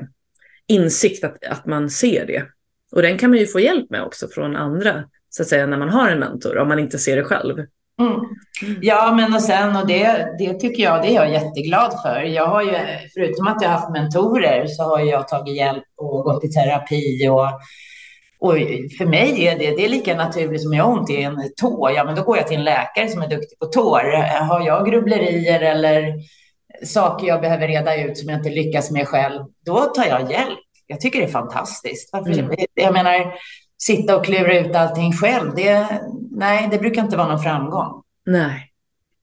[0.67, 2.43] insikt att, att man ser det.
[2.91, 5.03] Och den kan man ju få hjälp med också från andra,
[5.35, 7.57] så att säga, när man har en mentor, om man inte ser det själv.
[8.01, 8.21] Mm.
[8.81, 12.21] Ja, men och sen, och det, det tycker jag, det är jag jätteglad för.
[12.21, 12.77] Jag har ju,
[13.13, 17.27] förutom att jag har haft mentorer, så har jag tagit hjälp och gått i terapi
[17.29, 17.49] och
[18.39, 18.53] och
[18.97, 21.91] för mig är det, det är lika naturligt som jag har ont i en tå.
[21.95, 24.39] Ja, men då går jag till en läkare som är duktig på tår.
[24.39, 26.13] Har jag grubblerier eller
[26.83, 30.59] saker jag behöver reda ut som jag inte lyckas med själv, då tar jag hjälp.
[30.87, 32.13] Jag tycker det är fantastiskt.
[32.13, 32.49] Mm.
[32.73, 33.33] Jag menar,
[33.77, 35.87] sitta och klura ut allting själv, det,
[36.31, 38.01] nej, det brukar inte vara någon framgång.
[38.25, 38.71] Nej.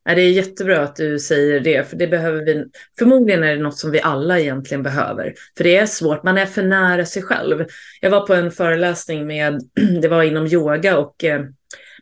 [0.04, 2.64] Det är jättebra att du säger det, för det behöver vi.
[2.98, 6.22] Förmodligen är det något som vi alla egentligen behöver, för det är svårt.
[6.22, 7.64] Man är för nära sig själv.
[8.00, 9.60] Jag var på en föreläsning med,
[10.02, 11.42] det var inom yoga och eh,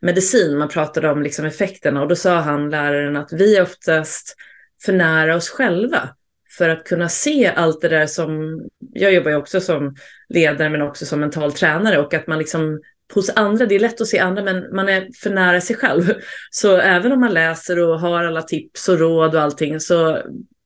[0.01, 0.59] medicin.
[0.59, 4.37] Man pratade om liksom effekterna och då sa han, läraren, att vi är oftast
[4.85, 6.09] för nära oss själva
[6.59, 8.61] för att kunna se allt det där som,
[8.93, 9.95] jag jobbar ju också som
[10.29, 12.81] ledare men också som mental tränare och att man liksom
[13.15, 16.15] hos andra, det är lätt att se andra men man är för nära sig själv.
[16.51, 20.19] Så även om man läser och har alla tips och råd och allting så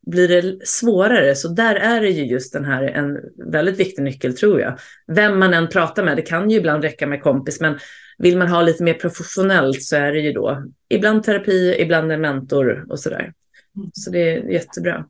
[0.06, 1.34] blir det svårare.
[1.34, 3.18] Så där är det ju just den här en
[3.52, 4.78] väldigt viktig nyckel tror jag.
[5.06, 7.78] Vem man än pratar med, det kan ju ibland räcka med kompis men
[8.18, 12.20] vill man ha lite mer professionellt så är det ju då ibland terapi, ibland en
[12.20, 13.32] mentor och sådär.
[13.92, 15.04] Så det är jättebra.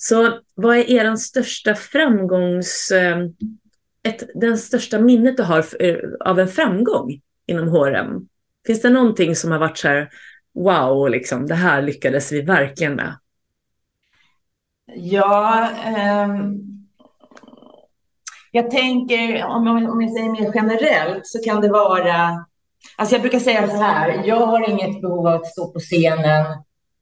[0.00, 3.18] Så vad är er största framgångs eh,
[4.02, 8.28] ett, den största minnet du har eh, av en framgång inom HRM?
[8.66, 10.10] Finns det någonting som har varit så här,
[10.54, 13.18] wow, liksom, det här lyckades vi verkligen med?
[14.94, 15.68] Ja,
[16.26, 16.64] um...
[18.50, 22.44] jag tänker, om, om jag säger mer generellt, så kan det vara...
[22.96, 26.46] Alltså jag brukar säga så här, jag har inget behov av att stå på scenen,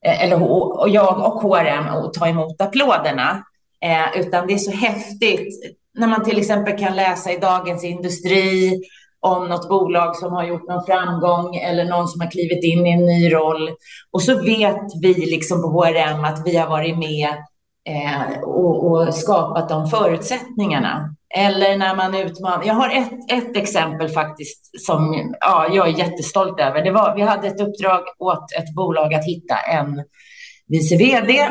[0.06, 3.42] Eh, eller och jag och HRM, att ta emot applåderna.
[3.84, 8.80] Eh, utan det är så häftigt när man till exempel kan läsa i Dagens Industri
[9.20, 12.92] om något bolag som har gjort någon framgång eller någon som har klivit in i
[12.92, 13.70] en ny roll.
[14.10, 17.28] Och så vet vi liksom på HRM att vi har varit med
[17.88, 21.15] eh, och, och, skapat de förutsättningarna.
[21.36, 22.64] Eller när man utmanar.
[22.66, 26.84] Jag har ett, ett exempel faktiskt som ja, jag är jättestolt över.
[26.84, 30.04] Det var, vi hade ett uppdrag åt ett bolag att hitta en
[30.68, 31.48] vice vd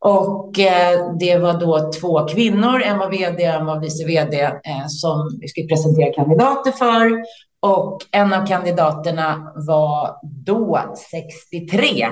[0.00, 4.86] och eh, det var då två kvinnor, en var vd, en var vice vd, eh,
[4.88, 7.24] som vi skulle presentera kandidater för.
[7.60, 12.08] Och en av kandidaterna var då 63.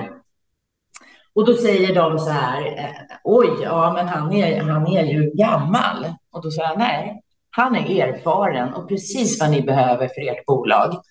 [1.37, 5.31] Och då säger de så här, eh, oj, ja men han är, han är ju
[5.33, 6.05] gammal.
[6.33, 10.45] Och då sa jag, nej, han är erfaren och precis vad ni behöver för ert
[10.45, 11.01] bolag.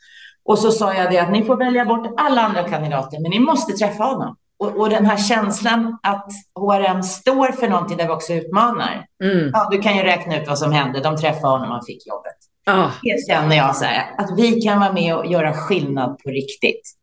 [0.44, 3.38] Och så sa jag det att ni får välja bort alla andra kandidater, men ni
[3.38, 4.36] måste träffa honom.
[4.58, 6.28] Och, och, den här känslan att
[6.60, 9.06] HRM står för någonting där vi också utmanar.
[9.24, 9.50] Mm.
[9.52, 11.00] Ja, du kan ju räkna ut vad som hände.
[11.00, 12.36] De träffade honom, han fick jobbet.
[12.70, 12.90] Oh.
[13.02, 16.96] Det känner jag så här, att vi kan vara med och göra skillnad på riktigt.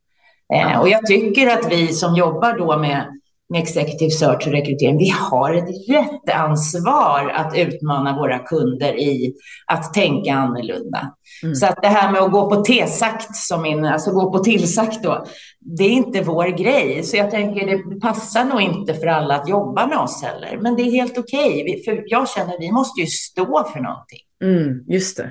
[0.54, 3.06] Eh, och jag tycker att vi som jobbar då med
[3.48, 4.98] med executive search och rekrytering.
[4.98, 9.34] Vi har ett jätteansvar att utmana våra kunder i
[9.66, 11.14] att tänka annorlunda.
[11.42, 11.54] Mm.
[11.54, 15.02] Så att det här med att gå på T-sakt, som min, alltså gå på tillsagt
[15.02, 15.24] då,
[15.60, 17.02] det är inte vår grej.
[17.02, 20.58] Så jag tänker det passar nog inte för alla att jobba med oss heller.
[20.60, 21.84] Men det är helt okej, okay.
[21.84, 24.20] för jag känner att vi måste ju stå för någonting.
[24.42, 25.30] Mm, just det.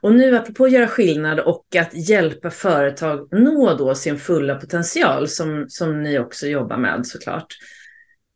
[0.00, 5.28] Och nu apropå att göra skillnad och att hjälpa företag nå då sin fulla potential
[5.28, 7.56] som, som ni också jobbar med såklart.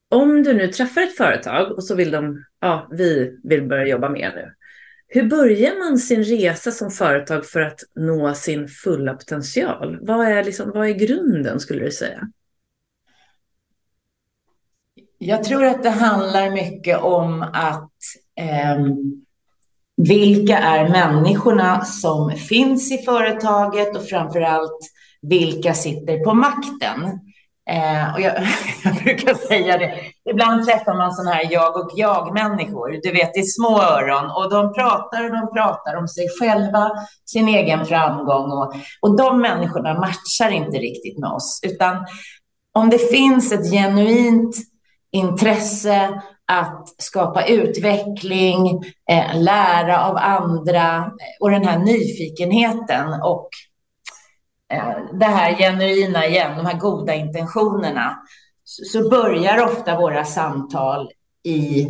[0.08, 4.08] om du nu träffar ett företag och så vill de, ja, vi vill börja jobba
[4.08, 4.54] mer nu.
[5.08, 9.98] Hur börjar man sin resa som företag för att nå sin fulla potential?
[10.00, 12.28] Vad är, liksom, vad är grunden skulle du säga?
[15.18, 17.92] Jag tror att det handlar mycket om att
[18.36, 18.86] eh,
[19.96, 24.78] vilka är människorna som finns i företaget och framför allt
[25.22, 27.20] vilka sitter på makten?
[27.70, 28.34] Eh, och jag,
[28.84, 29.94] jag, brukar säga det,
[30.30, 34.74] ibland träffar man sådana här jag och jag-människor, du vet i små öron och de
[34.74, 36.90] pratar och de pratar om sig själva,
[37.24, 42.06] sin egen framgång och, och de människorna matchar inte riktigt med oss, utan
[42.74, 44.56] om det finns ett genuint
[45.12, 53.48] intresse att skapa utveckling, eh, lära av andra eh, och den här nyfikenheten och
[54.74, 58.18] Eh, det här genuina igen, de här goda intentionerna,
[58.64, 61.08] så börjar ofta våra samtal
[61.42, 61.86] i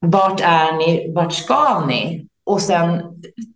[0.00, 2.26] vart är ni, vart ska ni?
[2.44, 3.02] Och sen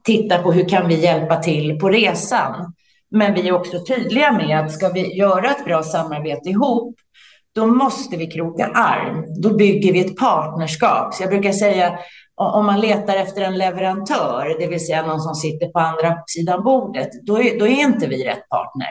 [0.04, 2.72] titta på hur kan vi hjälpa till på resan?
[3.10, 6.94] Men vi är också tydliga med att ska vi göra ett bra samarbete ihop,
[7.56, 9.24] då måste vi kroka arm.
[9.42, 11.14] Då bygger vi ett partnerskap.
[11.14, 11.98] Så jag brukar säga
[12.34, 16.64] om man letar efter en leverantör, det vill säga någon som sitter på andra sidan
[16.64, 18.88] bordet, då är, då är inte vi rätt partner.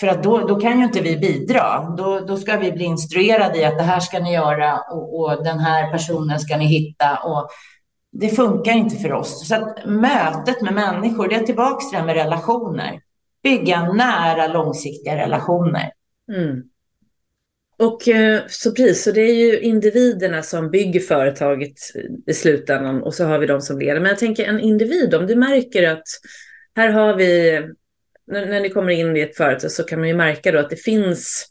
[0.00, 1.94] För att då, då kan ju inte vi bidra.
[1.96, 5.44] Då, då ska vi bli instruerade i att det här ska ni göra och, och
[5.44, 7.18] den här personen ska ni hitta.
[7.24, 7.48] Och
[8.12, 9.48] det funkar inte för oss.
[9.48, 13.00] Så att mötet med människor, det är tillbaka till det här med relationer.
[13.42, 15.90] Bygga nära, långsiktiga relationer.
[16.32, 16.62] Mm.
[17.78, 21.78] Och eh, så precis, så det är ju individerna som bygger företaget
[22.26, 24.00] i slutändan och så har vi de som leder.
[24.00, 26.06] Men jag tänker en individ, om du märker att
[26.76, 27.60] här har vi,
[28.26, 30.70] när, när ni kommer in i ett företag så kan man ju märka då att
[30.70, 31.46] det finns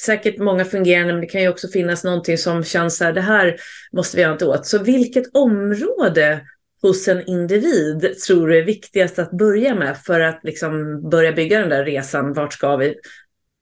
[0.00, 3.20] säkert många fungerande, men det kan ju också finnas någonting som känns så här, det
[3.20, 3.56] här
[3.92, 4.66] måste vi göra något åt.
[4.66, 6.40] Så vilket område
[6.82, 11.60] hos en individ tror du är viktigast att börja med för att liksom börja bygga
[11.60, 12.94] den där resan, vart ska vi,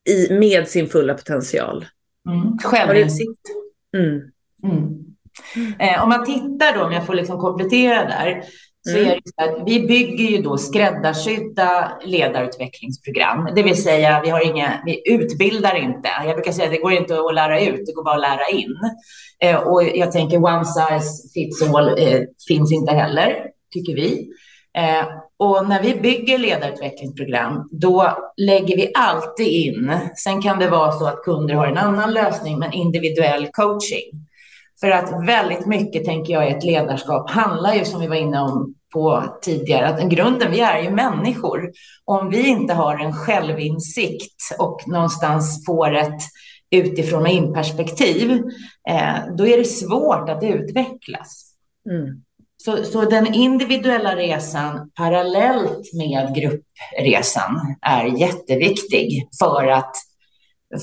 [0.09, 1.85] i, med sin fulla potential?
[2.26, 2.58] Mm.
[2.58, 3.40] Självinsikt.
[3.96, 4.20] Mm.
[4.62, 5.06] Mm.
[5.78, 8.42] Eh, om man tittar då, om jag får liksom komplettera där,
[8.88, 9.10] så mm.
[9.10, 13.48] är det så att vi bygger ju då skräddarsydda ledarutvecklingsprogram.
[13.54, 16.08] Det vill säga, vi, har inga, vi utbildar inte.
[16.24, 18.48] Jag brukar säga att det går inte att lära ut, det går bara att lära
[18.48, 18.76] in.
[19.42, 24.28] Eh, och jag tänker one size fits all eh, finns inte heller, tycker vi.
[24.76, 25.06] Eh,
[25.38, 31.06] och när vi bygger ledarutvecklingsprogram, då lägger vi alltid in, sen kan det vara så
[31.06, 34.26] att kunder har en annan lösning, men individuell coaching.
[34.80, 38.40] För att väldigt mycket, tänker jag, i ett ledarskap handlar ju, som vi var inne
[38.40, 41.70] om på tidigare, att grunden, vi är ju människor.
[42.04, 46.20] Om vi inte har en självinsikt och någonstans får ett
[46.70, 48.30] utifrån och in-perspektiv,
[48.88, 51.54] eh, då är det svårt att utvecklas.
[51.90, 52.22] Mm.
[52.66, 59.96] Så, så den individuella resan parallellt med gruppresan är jätteviktig för att,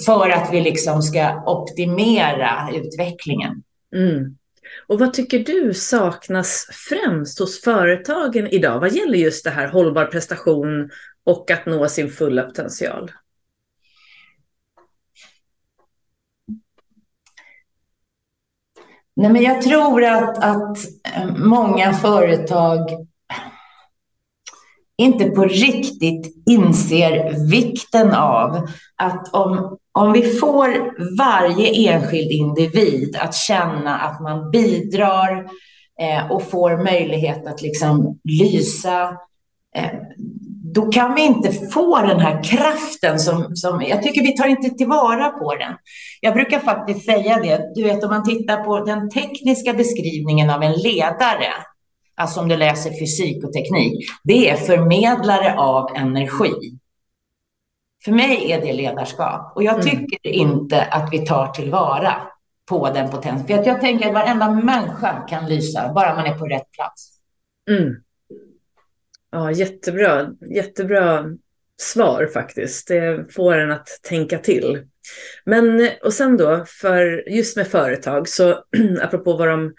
[0.05, 3.63] för att vi liksom ska optimera utvecklingen.
[3.95, 4.37] Mm.
[4.87, 10.05] Och vad tycker du saknas främst hos företagen idag vad gäller just det här hållbar
[10.05, 10.89] prestation
[11.25, 13.11] och att nå sin fulla potential?
[19.15, 20.77] Nej, men jag tror att, att
[21.15, 22.79] eh, många företag
[24.97, 30.69] inte på riktigt inser vikten av att om, om vi får
[31.17, 35.45] varje enskild individ att känna att man bidrar
[35.99, 39.17] eh, och får möjlighet att liksom lysa
[39.75, 39.99] eh,
[40.73, 44.69] då kan vi inte få den här kraften som, som jag tycker vi tar inte
[44.69, 45.73] tillvara på den.
[46.21, 50.63] Jag brukar faktiskt säga det, du vet om man tittar på den tekniska beskrivningen av
[50.63, 51.53] en ledare,
[52.15, 56.77] alltså om du läser fysik och teknik, det är förmedlare av energi.
[58.05, 59.85] För mig är det ledarskap och jag mm.
[59.85, 60.49] tycker mm.
[60.49, 62.13] inte att vi tar tillvara
[62.69, 63.47] på den potensen.
[63.47, 67.09] För jag tänker att varenda människa kan lysa, bara man är på rätt plats.
[67.69, 67.93] Mm.
[69.33, 70.29] Ja, jättebra.
[70.55, 71.25] Jättebra
[71.81, 72.87] svar faktiskt.
[72.87, 74.87] Det får en att tänka till.
[75.45, 78.63] Men och sen då, för just med företag, så
[79.01, 79.73] apropå vad de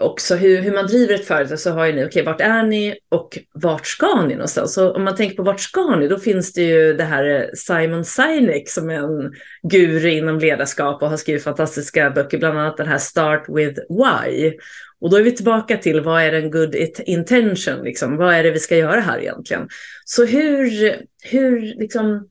[0.00, 2.62] också hur, hur man driver ett företag så har ju ni, okej, okay, vart är
[2.62, 4.74] ni och vart ska ni någonstans?
[4.74, 7.44] Så om man tänker på vart ska ni, då finns det ju det här eh,
[7.54, 9.32] Simon Sinek som är en
[9.62, 14.52] guru inom ledarskap och har skrivit fantastiska böcker, bland annat den här Start with Why.
[15.00, 16.74] Och då är vi tillbaka till vad är en good
[17.04, 18.16] intention, liksom?
[18.16, 19.68] vad är det vi ska göra här egentligen?
[20.04, 22.28] Så hur, hur liksom,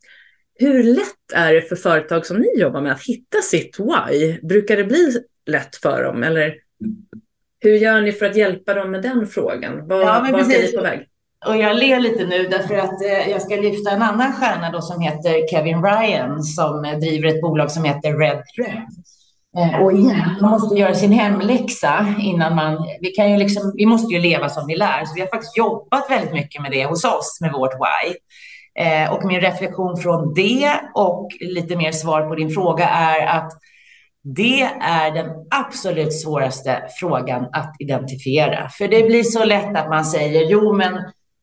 [0.60, 4.40] Hur lätt är det för företag som ni jobbar med att hitta sitt why?
[4.42, 6.56] Brukar det bli lätt för dem eller
[7.60, 9.88] hur gör ni för att hjälpa dem med den frågan?
[9.88, 11.08] Var, ja, var är ni på väg?
[11.48, 14.82] Och jag ler lite nu därför att eh, jag ska lyfta en annan stjärna då
[14.82, 18.88] som heter Kevin Ryan som driver ett bolag som heter Red Thread.
[19.58, 22.88] Eh, och igen, man måste göra sin hemläxa innan man...
[23.02, 25.58] Vi, kan ju liksom, vi måste ju leva som vi lär, så vi har faktiskt
[25.58, 28.16] jobbat väldigt mycket med det hos oss, med vårt why.
[28.84, 33.52] Eh, och min reflektion från det och lite mer svar på din fråga är att
[34.24, 38.70] det är den absolut svåraste frågan att identifiera.
[38.70, 40.94] För det blir så lätt att man säger, jo men,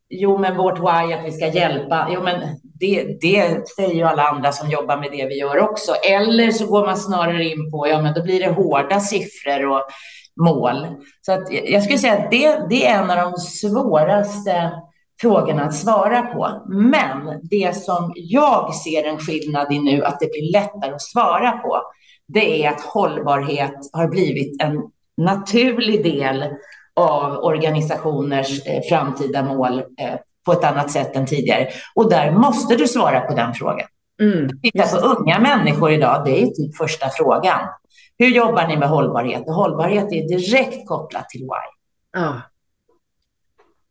[0.08, 4.22] jo, men vårt why att vi ska hjälpa, jo men det, det säger ju alla
[4.22, 5.92] andra som jobbar med det vi gör också.
[5.94, 9.82] Eller så går man snarare in på, ja men då blir det hårda siffror och
[10.40, 10.86] mål.
[11.20, 14.72] Så att jag skulle säga att det, det är en av de svåraste
[15.20, 16.62] frågorna att svara på.
[16.68, 21.52] Men det som jag ser en skillnad i nu, att det blir lättare att svara
[21.52, 21.82] på,
[22.28, 24.82] det är att hållbarhet har blivit en
[25.16, 26.44] naturlig del
[26.96, 30.14] av organisationers eh, framtida mål eh,
[30.46, 31.68] på ett annat sätt än tidigare.
[31.94, 33.86] Och där måste du svara på den frågan.
[34.22, 34.60] Mm.
[34.62, 37.60] Titta på unga människor idag, det är typ första frågan.
[38.18, 39.42] Hur jobbar ni med hållbarhet?
[39.46, 42.20] Och hållbarhet är direkt kopplat till why.
[42.20, 42.40] Ja.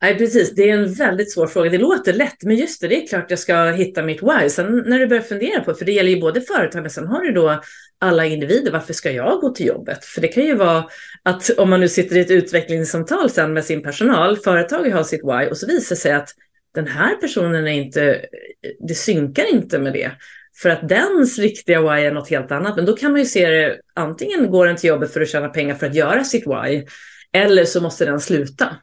[0.06, 0.56] Nej, precis.
[0.56, 1.70] Det är en väldigt svår fråga.
[1.70, 4.49] Det låter lätt, men just det, det är klart jag ska hitta mitt why.
[4.49, 7.22] Sen när du börjar fundera på, för det gäller ju både företag, men sen har
[7.22, 7.62] du då
[7.99, 10.06] alla individer, varför ska jag gå till jobbet?
[10.06, 10.86] För det kan ju vara
[11.24, 15.24] att om man nu sitter i ett utvecklingssamtal sen med sin personal, företaget har sitt
[15.24, 16.30] why och så visar sig att
[16.76, 18.26] den här personen är inte,
[18.88, 20.12] det synkar inte med det.
[20.62, 22.76] För att dens riktiga why är något helt annat.
[22.76, 25.49] Men då kan man ju se det, antingen går den till jobbet för att tjäna
[25.49, 26.84] pengar för att göra sitt why,
[27.34, 28.76] eller så måste den sluta.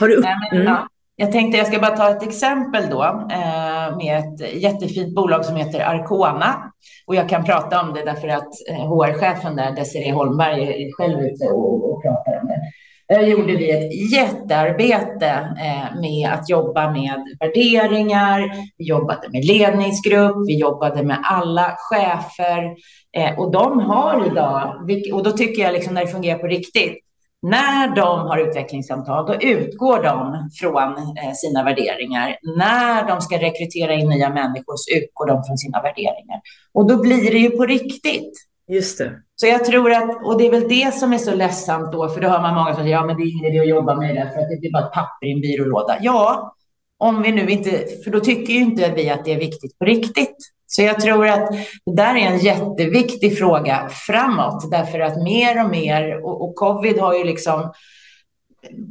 [0.00, 0.16] Har du...
[0.16, 0.66] Mm.
[0.66, 0.88] Ja.
[1.16, 5.56] Jag tänkte jag ska bara ta ett exempel då eh, med ett jättefint bolag som
[5.56, 6.72] heter Arcona.
[7.06, 11.44] Och jag kan prata om det därför att HR-chefen där, Desiree Holmberg, är själv ute
[11.44, 12.60] och, och pratar om det.
[13.08, 18.52] Där gjorde vi ett jättearbete eh, med att jobba med värderingar.
[18.78, 22.74] Vi jobbade med ledningsgrupp, vi jobbade med alla chefer
[23.16, 24.74] eh, och de har idag,
[25.12, 27.03] och då tycker jag liksom när det fungerar på riktigt,
[27.44, 32.36] när de har utvecklingssamtal, då utgår de från eh, sina värderingar.
[32.58, 36.40] När de ska rekrytera in nya människor så utgår de från sina värderingar.
[36.74, 38.32] Och då blir det ju på riktigt.
[38.68, 39.12] Just det.
[39.36, 42.20] Så jag tror att, och det är väl det som är så ledsamt då, för
[42.20, 44.14] då hör man många som säger, ja men det är ingen idé att jobba med
[44.14, 45.96] det, för att det blir bara ett papper i en byrålåda.
[46.00, 46.54] Ja,
[46.98, 47.70] om vi nu inte,
[48.04, 50.36] för då tycker ju inte vi att det är viktigt på riktigt.
[50.76, 51.50] Så jag tror att
[51.86, 56.98] det där är en jätteviktig fråga framåt, därför att mer och mer, och, och covid
[56.98, 57.72] har ju liksom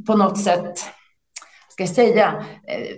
[0.06, 0.78] på något sätt,
[1.68, 2.96] ska jag säga, eh,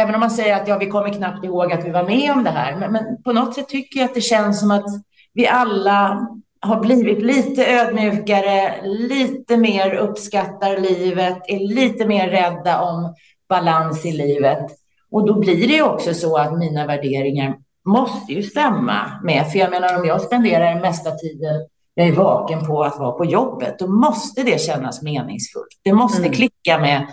[0.00, 2.44] även om man säger att ja, vi kommer knappt ihåg att vi var med om
[2.44, 4.86] det här, men, men på något sätt tycker jag att det känns som att
[5.32, 6.28] vi alla
[6.60, 13.14] har blivit lite ödmjukare, lite mer uppskattar livet, är lite mer rädda om
[13.48, 14.83] balans i livet.
[15.14, 19.52] Och då blir det också så att mina värderingar måste ju stämma med.
[19.52, 23.12] För jag menar, om jag spenderar den mesta tiden jag är vaken på att vara
[23.12, 25.80] på jobbet, då måste det kännas meningsfullt.
[25.82, 26.32] Det måste mm.
[26.32, 27.06] klicka med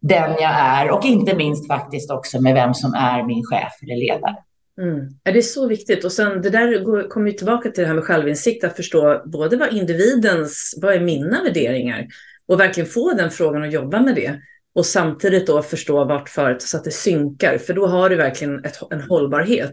[0.00, 3.96] den jag är och inte minst faktiskt också med vem som är min chef eller
[3.96, 4.36] ledare.
[4.80, 5.08] Mm.
[5.24, 6.04] det är så viktigt.
[6.04, 9.56] Och sen det där kommer ju tillbaka till det här med självinsikt, att förstå både
[9.56, 12.06] vad individens, vad är mina värderingar?
[12.48, 14.40] Och verkligen få den frågan och jobba med det.
[14.74, 18.64] Och samtidigt då förstå vart företaget så att det synkar, för då har du verkligen
[18.64, 19.72] ett, en hållbarhet.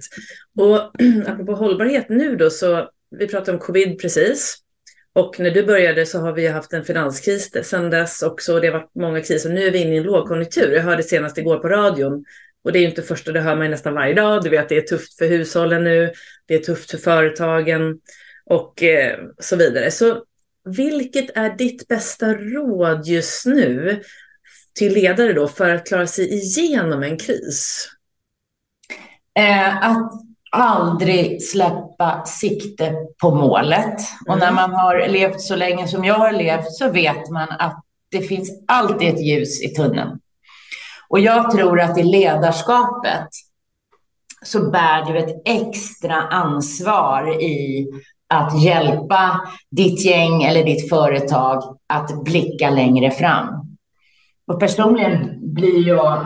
[0.59, 0.77] Och
[1.27, 4.57] apropå hållbarhet nu då, så vi pratade om covid precis.
[5.13, 8.59] Och när du började så har vi haft en finanskris sedan dess också.
[8.59, 9.49] Det har varit många kriser.
[9.49, 10.71] Nu är vi inne i en lågkonjunktur.
[10.71, 12.25] Jag hörde senast igår på radion
[12.63, 14.43] och det är ju inte första, det hör man ju nästan varje dag.
[14.43, 16.11] Du vet, det är tufft för hushållen nu,
[16.45, 17.99] det är tufft för företagen
[18.45, 19.91] och eh, så vidare.
[19.91, 20.23] Så
[20.77, 24.01] vilket är ditt bästa råd just nu
[24.79, 27.87] till ledare då för att klara sig igenom en kris?
[29.39, 30.11] Eh, att
[30.51, 33.85] aldrig släppa sikte på målet.
[33.85, 33.99] Mm.
[34.27, 34.55] Och när mm.
[34.55, 38.49] man har levt så länge som jag har levt så vet man att det finns
[38.67, 40.19] alltid ett ljus i tunneln.
[41.09, 43.27] Och jag tror att i ledarskapet
[44.41, 47.87] så bär du ett extra ansvar i
[48.27, 53.68] att hjälpa ditt gäng eller ditt företag att blicka längre fram.
[54.49, 56.25] Och personligen blir jag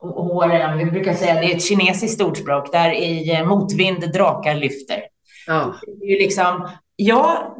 [0.00, 5.02] håren, vi brukar säga det är ett kinesiskt ordspråk, där i motvind drakar lyfter.
[5.46, 5.74] Ja.
[5.86, 7.56] Det är ju liksom, ja,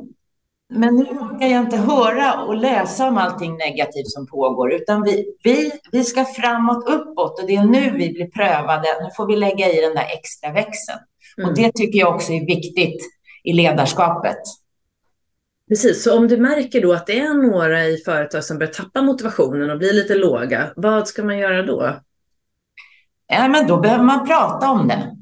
[0.70, 5.24] men nu orkar jag inte höra och läsa om allting negativt som pågår, utan vi,
[5.44, 8.88] vi, vi ska framåt, uppåt och det är nu vi blir prövade.
[9.02, 10.98] Nu får vi lägga i den där extra växeln.
[11.38, 11.50] Mm.
[11.50, 13.02] Och det tycker jag också är viktigt
[13.44, 14.40] i ledarskapet.
[15.70, 19.02] Precis, så om du märker då att det är några i företag som börjar tappa
[19.02, 21.96] motivationen och blir lite låga, vad ska man göra då?
[23.26, 25.16] Ja, men då behöver man prata om det.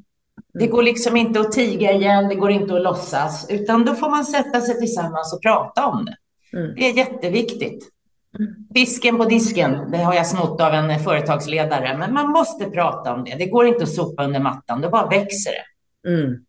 [0.54, 4.10] Det går liksom inte att tiga igen, det går inte att låtsas, utan då får
[4.10, 6.16] man sätta sig tillsammans och prata om det.
[6.58, 6.74] Mm.
[6.74, 7.88] Det är jätteviktigt.
[8.38, 8.54] Mm.
[8.74, 13.24] Fisken på disken, det har jag snott av en företagsledare, men man måste prata om
[13.24, 13.34] det.
[13.38, 16.10] Det går inte att sopa under mattan, då bara växer det.
[16.10, 16.44] Mm.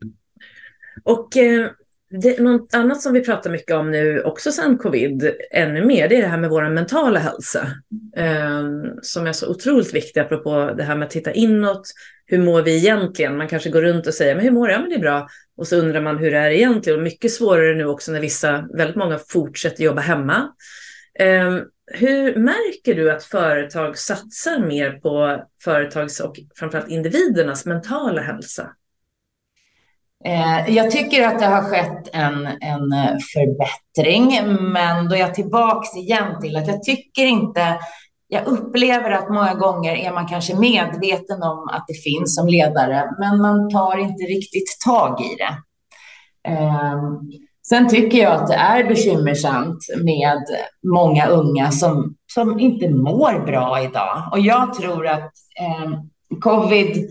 [1.04, 1.70] Och eh,
[2.10, 6.16] det, något annat som vi pratar mycket om nu, också sedan covid, ännu mer, det
[6.16, 7.68] är det här med vår mentala hälsa.
[8.16, 8.64] Eh,
[9.02, 11.92] som är så otroligt viktig apropå det här med att titta inåt.
[12.26, 13.38] Hur mår vi egentligen?
[13.38, 14.82] Man kanske går runt och säger, men hur mår jag?
[14.82, 15.28] Men det är bra.
[15.58, 17.00] Och så undrar man hur det är egentligen.
[17.00, 20.54] Och mycket svårare nu också när vissa, väldigt många fortsätter jobba hemma.
[21.20, 21.60] Eh,
[21.92, 28.70] hur märker du att företag satsar mer på företags och framförallt individernas mentala hälsa?
[30.26, 35.34] Eh, jag tycker att det har skett en, en eh, förbättring, men då är jag
[35.34, 37.78] tillbaks igen till att jag tycker inte
[38.32, 43.10] jag upplever att många gånger är man kanske medveten om att det finns som ledare,
[43.20, 45.58] men man tar inte riktigt tag i det.
[46.52, 47.20] Ehm,
[47.68, 50.44] sen tycker jag att det är bekymmersamt med
[50.94, 54.30] många unga som, som inte mår bra idag.
[54.32, 55.92] Och jag tror att eh,
[56.42, 57.10] covid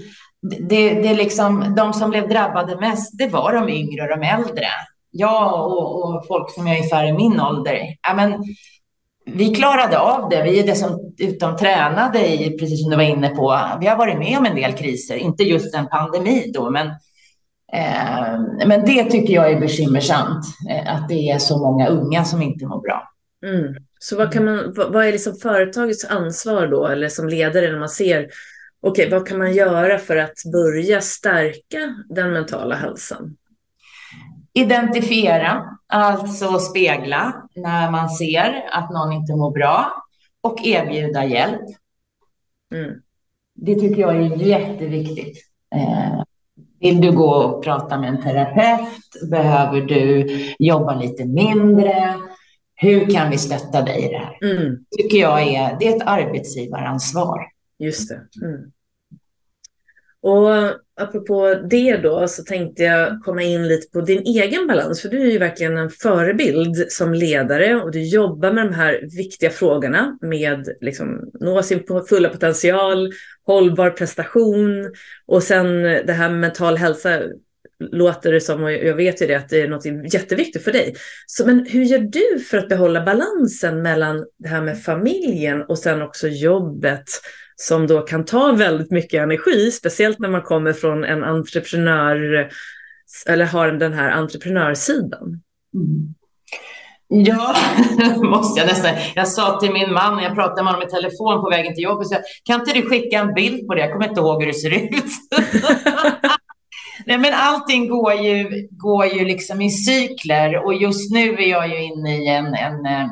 [0.51, 4.23] det, det är liksom, de som blev drabbade mest, det var de yngre och de
[4.23, 4.67] äldre.
[5.11, 7.79] Jag och, och folk som är ungefär i min ålder.
[8.09, 8.45] Ja, men,
[9.35, 10.43] vi klarade av det.
[10.43, 14.39] Vi är dessutom tränade i, precis som du var inne på, vi har varit med
[14.39, 16.87] om en del kriser, inte just en pandemi då, men,
[17.73, 22.43] eh, men det tycker jag är bekymmersamt, eh, att det är så många unga som
[22.43, 23.03] inte mår bra.
[23.47, 23.75] Mm.
[23.99, 27.89] Så vad, kan man, vad är liksom företagets ansvar då, eller som ledare när man
[27.89, 28.27] ser
[28.83, 33.37] okej, okay, vad kan man göra för att börja stärka den mentala hälsan?
[34.53, 39.93] Identifiera, alltså spegla när man ser att någon inte mår bra
[40.41, 41.63] och erbjuda hjälp.
[42.75, 42.95] Mm.
[43.55, 45.39] Det tycker jag är jätteviktigt.
[45.75, 46.23] Eh,
[46.81, 49.31] vill du gå och prata med en terapeut?
[49.31, 50.27] Behöver du
[50.59, 52.15] jobba lite mindre?
[52.75, 54.39] Hur kan vi stötta dig i det här?
[54.43, 54.85] Mm.
[54.97, 57.58] tycker jag är, det är ett arbetsgivaransvar.
[57.79, 58.47] Just det.
[58.47, 58.73] Mm.
[60.21, 60.49] Och
[61.01, 65.21] apropå det då så tänkte jag komma in lite på din egen balans, för du
[65.21, 70.19] är ju verkligen en förebild som ledare och du jobbar med de här viktiga frågorna
[70.21, 73.13] med liksom nå sin fulla potential,
[73.47, 74.93] hållbar prestation
[75.27, 77.21] och sen det här med mental hälsa
[77.81, 80.95] låter det som, och jag vet ju det, att det är något jätteviktigt för dig.
[81.27, 85.79] Så, men hur gör du för att behålla balansen mellan det här med familjen och
[85.79, 87.05] sen också jobbet
[87.61, 92.51] som då kan ta väldigt mycket energi, speciellt när man kommer från en entreprenör
[93.27, 95.41] eller har den här entreprenörsidan.
[95.75, 96.15] Mm.
[97.09, 97.57] Ja,
[98.17, 98.95] måste jag nästan.
[99.15, 102.09] Jag sa till min man, jag pratade med honom i telefon på vägen till jobbet,
[102.09, 103.81] så jag, kan inte du skicka en bild på det?
[103.81, 105.05] Jag kommer inte ihåg hur det ser ut.
[107.07, 111.69] Nej, men allting går ju, går ju liksom i cykler och just nu är jag
[111.69, 113.09] ju inne i en, en eh,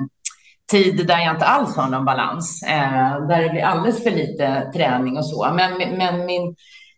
[0.70, 4.70] tid där jag inte alls har någon balans, eh, där det blir alldeles för lite
[4.74, 5.52] träning och så.
[5.54, 6.54] Men, men min,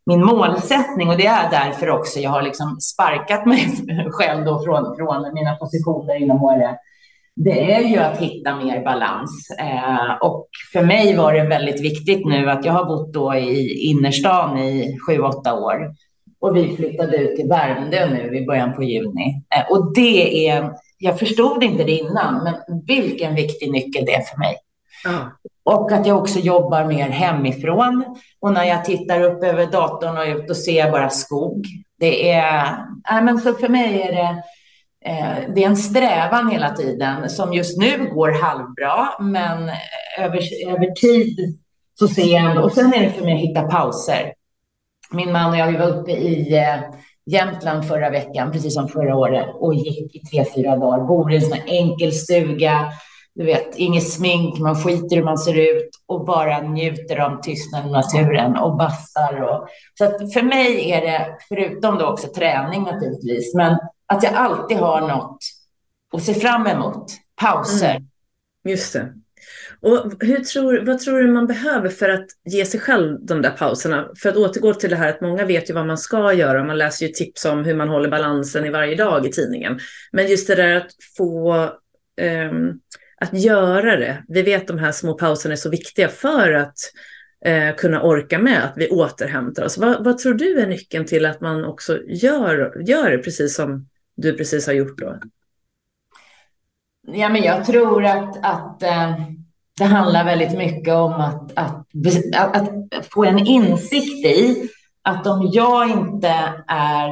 [0.07, 3.69] min målsättning, och det är därför också jag har liksom sparkat mig
[4.11, 6.77] själv då från, från mina positioner inom HRF,
[7.37, 9.57] det är ju att hitta mer balans.
[9.59, 13.87] Eh, och för mig var det väldigt viktigt nu att jag har bott då i
[13.91, 15.95] innerstan i sju, åtta år
[16.41, 19.43] och vi flyttade ut till Värmdö nu i början på juni.
[19.57, 22.55] Eh, och det är jag förstod inte det innan, men
[22.87, 24.57] vilken viktig nyckel det är för mig.
[25.07, 25.21] Mm.
[25.65, 28.05] Och att jag också jobbar mer hemifrån.
[28.41, 31.67] Och när jag tittar upp över datorn och ut och ser bara skog.
[31.99, 32.65] Det är,
[33.11, 34.43] äh, men så för mig är det,
[35.05, 39.71] eh, det är en strävan hela tiden som just nu går halvbra, men
[40.19, 41.59] över, över tid
[41.99, 44.33] så ser jag ändå, och sen är det för mig att hitta pauser.
[45.11, 46.81] Min man och jag var uppe i eh,
[47.31, 51.07] Jämtland förra veckan, precis som förra året, och gick i tre, fyra dagar.
[51.07, 52.93] Bor i en sån här enkel stuga,
[53.35, 57.89] du vet, inget smink, man skiter hur man ser ut och bara njuter av tystnaden
[57.89, 59.43] i naturen och bassar.
[59.43, 59.69] Och,
[59.99, 64.77] så att för mig är det, förutom då också träning naturligtvis, men att jag alltid
[64.77, 65.39] har något
[66.13, 67.07] att se fram emot,
[67.41, 67.91] pauser.
[67.91, 68.09] Mm.
[68.65, 69.13] Just det.
[69.81, 73.51] Och hur tror, vad tror du man behöver för att ge sig själv de där
[73.51, 74.09] pauserna?
[74.23, 76.65] För att återgå till det här att många vet ju vad man ska göra.
[76.65, 79.79] Man läser ju tips om hur man håller balansen i varje dag i tidningen.
[80.13, 81.55] Men just det där att få
[82.51, 82.81] um,
[83.21, 84.25] att göra det.
[84.29, 86.79] Vi vet att de här små pauserna är så viktiga för att
[87.47, 89.79] uh, kunna orka med att vi återhämtar oss.
[89.79, 93.89] Vad, vad, tror du är nyckeln till att man också gör, gör det precis som
[94.17, 95.19] du precis har gjort då?
[97.07, 99.39] Ja, men jag tror att, att uh,
[99.79, 101.87] det handlar väldigt mycket om att, att,
[102.37, 104.69] att, att, få en insikt i
[105.03, 106.35] att om jag inte
[106.67, 107.11] är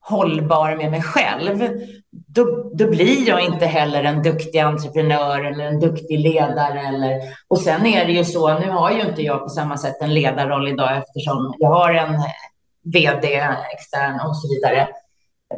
[0.00, 1.68] hållbar med mig själv,
[2.10, 6.80] då, då blir jag inte heller en duktig entreprenör eller en duktig ledare.
[6.80, 9.96] Eller, och sen är det ju så, nu har ju inte jag på samma sätt
[10.00, 12.20] en ledarroll idag eftersom jag har en
[12.84, 13.28] vd
[13.72, 14.88] extern och så vidare.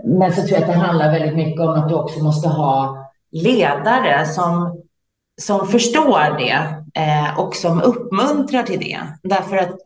[0.05, 3.09] Men så tror jag att det handlar väldigt mycket om att du också måste ha
[3.31, 4.84] ledare som,
[5.43, 9.01] som förstår det eh, och som uppmuntrar till det.
[9.23, 9.77] Därför att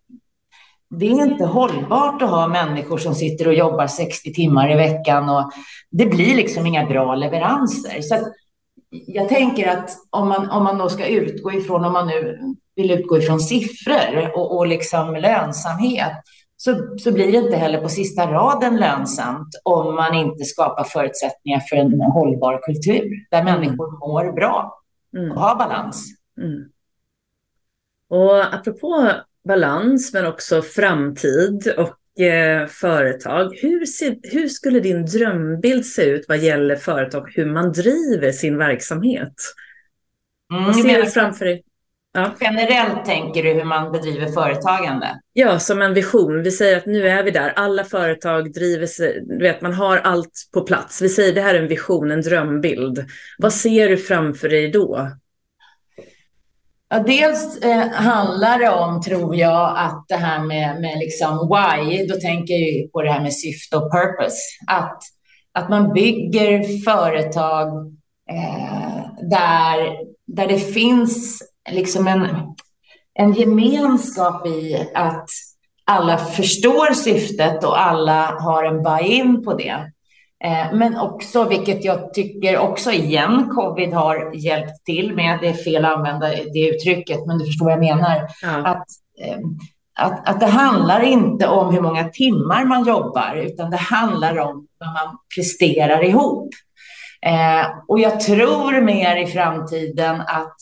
[0.91, 5.29] det är inte hållbart att ha människor som sitter och jobbar 60 timmar i veckan
[5.29, 5.51] och
[5.91, 8.03] det blir liksom inga bra leveranser.
[8.03, 8.15] Så
[8.91, 12.39] jag tänker att om man, om man då ska utgå ifrån, om man nu
[12.77, 16.13] vill utgå ifrån siffror och, och liksom lönsamhet,
[16.57, 21.61] så, så blir det inte heller på sista raden lönsamt om man inte skapar förutsättningar
[21.61, 24.78] för en hållbar kultur där människor mår bra
[25.17, 25.31] mm.
[25.33, 26.07] och har balans.
[26.41, 26.65] Mm.
[28.09, 29.13] Och apropå
[29.49, 33.59] balans men också framtid och eh, företag.
[33.63, 38.59] Hur, ser, hur skulle din drömbild se ut vad gäller företag, hur man driver sin
[38.59, 39.35] verksamhet?
[40.53, 41.65] Mm, vad ser du framför dig?
[42.19, 42.31] Ja.
[42.41, 45.21] Generellt tänker du hur man bedriver företagande?
[45.33, 46.43] Ja, som en vision.
[46.43, 47.53] Vi säger att nu är vi där.
[47.57, 51.03] Alla företag driver sig, du vet, man har allt på plats.
[51.03, 53.05] Vi säger det här är en vision, en drömbild.
[53.39, 55.11] Vad ser du framför dig då?
[56.89, 62.07] Ja, dels eh, handlar det om, tror jag, att det här med, med liksom why,
[62.07, 64.37] då tänker jag på det här med syfte och purpose.
[64.67, 64.99] Att,
[65.53, 67.69] att man bygger företag
[68.31, 69.97] eh, där,
[70.27, 72.27] där det finns liksom en,
[73.15, 75.29] en gemenskap i att
[75.85, 79.93] alla förstår syftet och alla har en buy-in på det.
[80.45, 85.65] Eh, men också, vilket jag tycker också igen, covid har hjälpt till med, det är
[85.65, 88.29] fel att använda det uttrycket, men du förstår vad jag menar.
[88.43, 88.67] Ja.
[88.67, 88.87] Att,
[89.25, 89.39] eh,
[89.99, 94.67] att, att det handlar inte om hur många timmar man jobbar, utan det handlar om
[94.79, 96.49] vad man presterar ihop.
[97.27, 100.57] Eh, och jag tror mer i framtiden att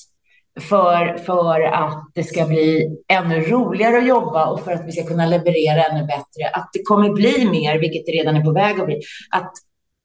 [0.61, 5.07] för, för att det ska bli ännu roligare att jobba och för att vi ska
[5.07, 8.80] kunna leverera ännu bättre, att det kommer bli mer, vilket det redan är på väg
[8.80, 9.00] att bli,
[9.30, 9.52] att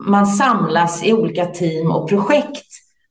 [0.03, 2.67] man samlas i olika team och projekt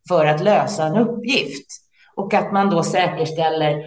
[0.08, 1.66] för att lösa en uppgift.
[2.14, 3.84] Och att man då säkerställer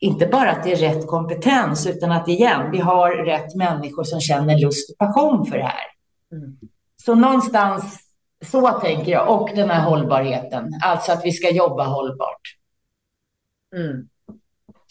[0.00, 4.20] inte bara att det är rätt kompetens, utan att igen, vi har rätt människor som
[4.20, 5.86] känner lust och passion för det här.
[6.32, 6.56] Mm.
[7.04, 7.98] Så någonstans
[8.44, 12.61] så tänker jag, och den här hållbarheten, alltså att vi ska jobba hållbart.
[13.76, 14.08] Mm.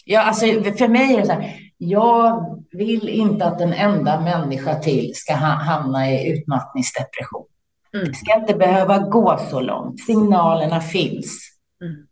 [0.04, 4.74] Ja, alltså för mig är det så här, jag vill inte att en enda människa
[4.74, 7.46] till ska hamna i utmattningsdepression.
[7.94, 8.06] Mm.
[8.06, 10.00] Det ska inte behöva gå så långt.
[10.00, 11.48] Signalerna finns.
[11.80, 12.06] Mm.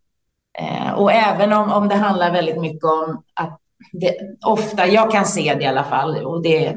[0.59, 3.61] Eh, och även om, om det handlar väldigt mycket om att
[3.93, 4.17] det,
[4.47, 6.77] ofta, jag kan se det i alla fall, och det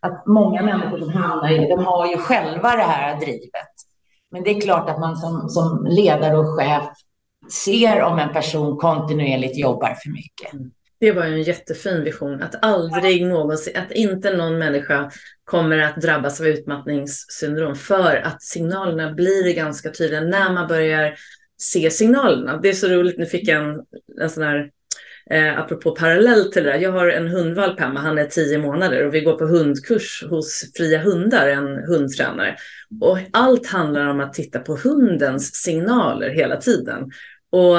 [0.00, 3.72] att många människor som hamnar i det, de har ju själva det här drivet.
[4.30, 6.84] Men det är klart att man som, som ledare och chef
[7.50, 10.52] ser om en person kontinuerligt jobbar för mycket.
[10.52, 10.70] Mm.
[11.00, 15.10] Det var ju en jättefin vision, att aldrig någonsin, att inte någon människa
[15.44, 21.14] kommer att drabbas av utmattningssyndrom för att signalerna blir ganska tydliga när man börjar
[21.56, 22.56] se signalerna.
[22.56, 23.82] Det är så roligt, nu fick jag en,
[24.20, 24.70] en sån här
[25.30, 29.06] Eh, apropå parallellt till det där, jag har en hundvalp hemma, han är tio månader
[29.06, 32.56] och vi går på hundkurs hos Fria Hundar, en hundtränare.
[33.00, 37.10] Och allt handlar om att titta på hundens signaler hela tiden.
[37.50, 37.76] Och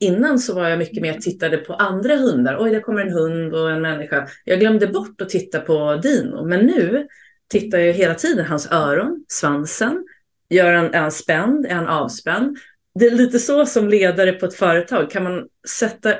[0.00, 2.56] Innan så var jag mycket mer tittade på andra hundar.
[2.60, 4.28] Oj, där kommer en hund och en människa.
[4.44, 6.44] Jag glömde bort att titta på Dino.
[6.44, 7.06] Men nu
[7.48, 10.04] tittar jag hela tiden hans öron, svansen.
[10.50, 11.66] Gör han, är han spänd?
[11.66, 12.58] Är han avspänd?
[12.94, 15.10] Det är lite så som ledare på ett företag.
[15.10, 16.14] Kan man sätta,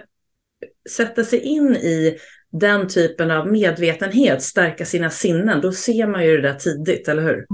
[0.90, 2.18] sätta sig in i
[2.52, 7.22] den typen av medvetenhet, stärka sina sinnen, då ser man ju det där tidigt, eller
[7.22, 7.46] hur?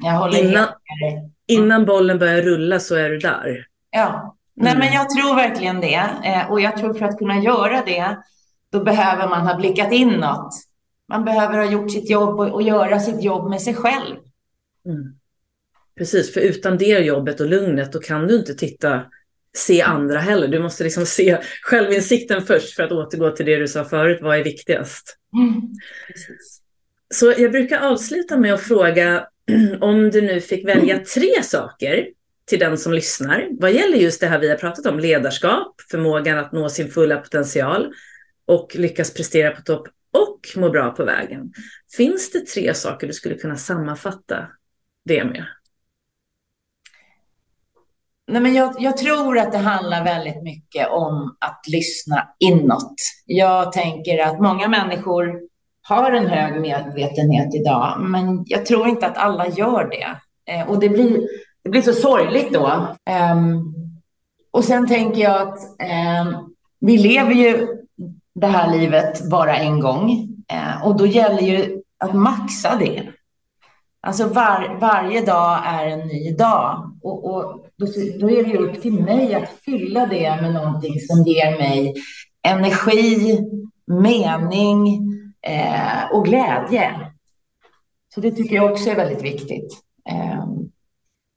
[0.00, 0.68] Jag håller innan,
[1.46, 3.66] innan bollen börjar rulla så är du där.
[3.90, 4.94] Ja, Nej, men mm.
[4.94, 6.10] jag tror verkligen det.
[6.24, 8.16] Eh, och jag tror för att kunna göra det,
[8.70, 10.54] då behöver man ha blickat inåt.
[11.08, 14.16] Man behöver ha gjort sitt jobb och, och göra sitt jobb med sig själv.
[14.86, 15.18] Mm.
[15.98, 19.02] Precis, för utan det jobbet och lugnet, då kan du inte titta
[19.56, 20.48] se andra heller.
[20.48, 24.18] Du måste liksom se självinsikten först för att återgå till det du sa förut.
[24.22, 25.16] Vad är viktigast?
[25.38, 25.62] Mm,
[27.14, 29.26] Så jag brukar avsluta med att fråga
[29.80, 32.06] om du nu fick välja tre saker
[32.44, 36.38] till den som lyssnar vad gäller just det här vi har pratat om, ledarskap, förmågan
[36.38, 37.92] att nå sin fulla potential
[38.46, 41.52] och lyckas prestera på topp och må bra på vägen.
[41.96, 44.46] Finns det tre saker du skulle kunna sammanfatta
[45.04, 45.44] det med?
[48.28, 52.94] Nej, men jag, jag, tror att det handlar väldigt mycket om att lyssna inåt.
[53.26, 55.40] Jag tänker att många människor
[55.82, 60.16] har en hög medvetenhet idag, men jag tror inte att alla gör det.
[60.52, 61.20] Eh, och det blir,
[61.64, 62.66] det blir så sorgligt då.
[63.10, 63.36] Eh,
[64.50, 66.40] och sen tänker jag att eh,
[66.80, 67.68] vi lever ju
[68.34, 73.02] det här livet bara en gång eh, och då gäller ju att maxa det.
[74.06, 77.86] Alltså var, varje dag är en ny dag och, och då,
[78.20, 81.94] då, är det upp till mig att fylla det med någonting som ger mig
[82.48, 83.38] energi,
[83.86, 84.86] mening
[85.46, 87.12] eh, och glädje.
[88.14, 89.72] Så det tycker jag också är väldigt viktigt.
[90.10, 90.44] Eh,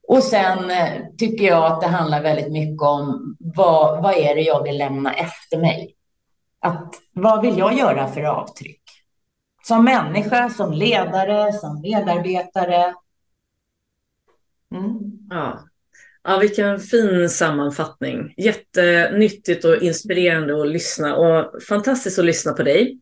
[0.07, 4.41] och sen eh, tycker jag att det handlar väldigt mycket om vad, vad är det
[4.41, 5.95] jag vill lämna efter mig?
[6.61, 8.81] Att, vad vill jag göra för avtryck?
[9.67, 12.93] Som människa, som ledare, som medarbetare.
[14.75, 14.99] Mm.
[15.29, 15.69] Ja.
[16.23, 18.33] ja, vilken fin sammanfattning.
[18.37, 22.99] Jättenyttigt och inspirerande att lyssna och fantastiskt att lyssna på dig.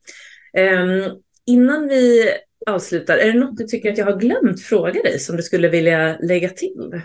[0.57, 2.30] Um, innan vi
[2.68, 5.70] avslutar, är det något du tycker att jag har glömt fråga dig som du skulle
[5.70, 7.01] vilja lägga till?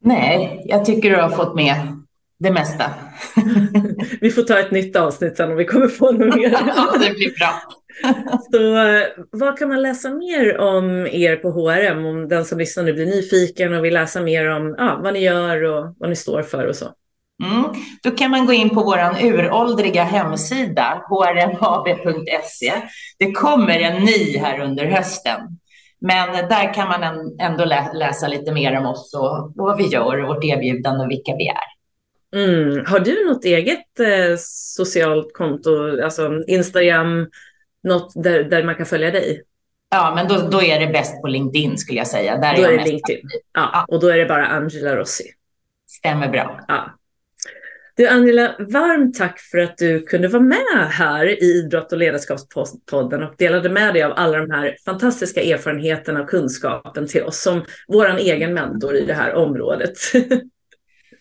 [0.00, 1.76] Nej, jag tycker du har fått med
[2.38, 2.94] det mesta.
[4.20, 6.50] vi får ta ett nytt avsnitt sen om vi kommer få något mer.
[7.00, 7.62] det blir bra.
[8.52, 12.06] Så eh, vad kan man läsa mer om er på HRM?
[12.06, 15.20] Om den som lyssnar nu blir nyfiken och vill läsa mer om ja, vad ni
[15.20, 16.86] gör och vad ni står för och så.
[17.44, 17.64] Mm.
[18.02, 22.72] Då kan man gå in på vår uråldriga hemsida, hrmab.se.
[23.18, 25.40] Det kommer en ny här under hösten.
[26.00, 27.02] Men där kan man
[27.40, 31.36] ändå läsa lite mer om oss och vad vi gör och vårt erbjudande och vilka
[31.36, 31.81] vi är.
[32.36, 32.86] Mm.
[32.86, 37.28] Har du något eget eh, socialt konto, alltså Instagram,
[37.82, 39.42] något där, där man kan följa dig?
[39.90, 42.36] Ja, men då, då är det bäst på LinkedIn skulle jag säga.
[42.36, 43.28] Där då är, det LinkedIn.
[43.52, 45.24] Ja, ja, och då är det bara Angela Rossi.
[45.90, 46.60] Stämmer bra.
[46.68, 46.98] Ja.
[47.96, 53.22] Du Angela, varmt tack för att du kunde vara med här i Idrott och ledarskapspodden
[53.22, 57.64] och delade med dig av alla de här fantastiska erfarenheterna och kunskapen till oss som
[57.88, 59.98] vår egen mentor i det här området.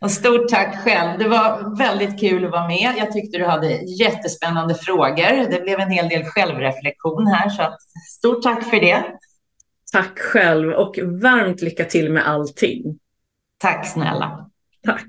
[0.01, 1.19] Och stort tack själv.
[1.19, 2.93] Det var väldigt kul att vara med.
[2.97, 5.49] Jag tyckte du hade jättespännande frågor.
[5.49, 7.77] Det blev en hel del självreflektion här, så
[8.17, 9.03] stort tack för det.
[9.91, 12.99] Tack själv och varmt lycka till med allting.
[13.57, 14.49] Tack snälla.
[14.85, 15.05] Tack.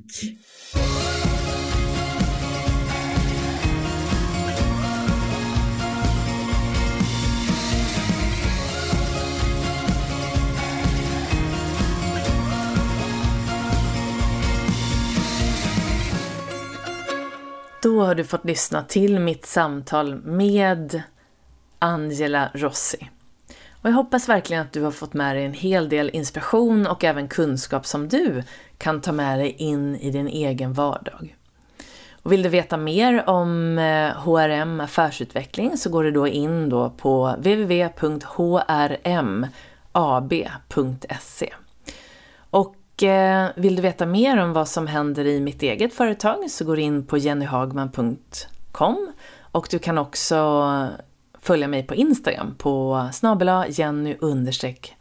[17.82, 21.02] Då har du fått lyssna till mitt samtal med
[21.78, 23.10] Angela Rossi.
[23.82, 27.04] Och jag hoppas verkligen att du har fått med dig en hel del inspiration och
[27.04, 28.42] även kunskap som du
[28.78, 31.36] kan ta med dig in i din egen vardag.
[32.22, 36.90] Och vill du veta mer om eh, HRM affärsutveckling så går du då in då
[36.90, 37.92] på www.hrmab.se.
[42.94, 46.64] Och eh, vill du veta mer om vad som händer i mitt eget företag så
[46.64, 49.12] går du in på jennyhagman.com
[49.52, 50.72] och du kan också
[51.40, 54.16] följa mig på Instagram på snabela jenny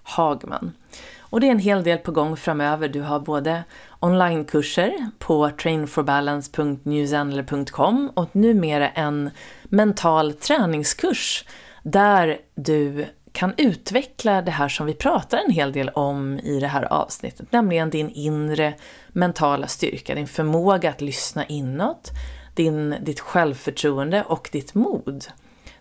[0.04, 0.72] hagman.
[1.20, 2.88] Och det är en hel del på gång framöver.
[2.88, 3.64] Du har både
[4.00, 9.30] onlinekurser på trainforbalance.newzenler.com och numera en
[9.64, 11.46] mental träningskurs
[11.84, 16.68] där du kan utveckla det här som vi pratar en hel del om i det
[16.68, 18.74] här avsnittet, nämligen din inre
[19.08, 22.12] mentala styrka, din förmåga att lyssna inåt,
[22.56, 25.26] din, ditt självförtroende och ditt mod.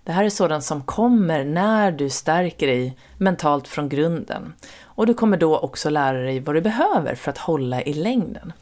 [0.05, 4.53] Det här är sådant som kommer när du stärker dig mentalt från grunden.
[4.83, 8.53] Och du kommer då också lära dig vad du behöver för att hålla i längden.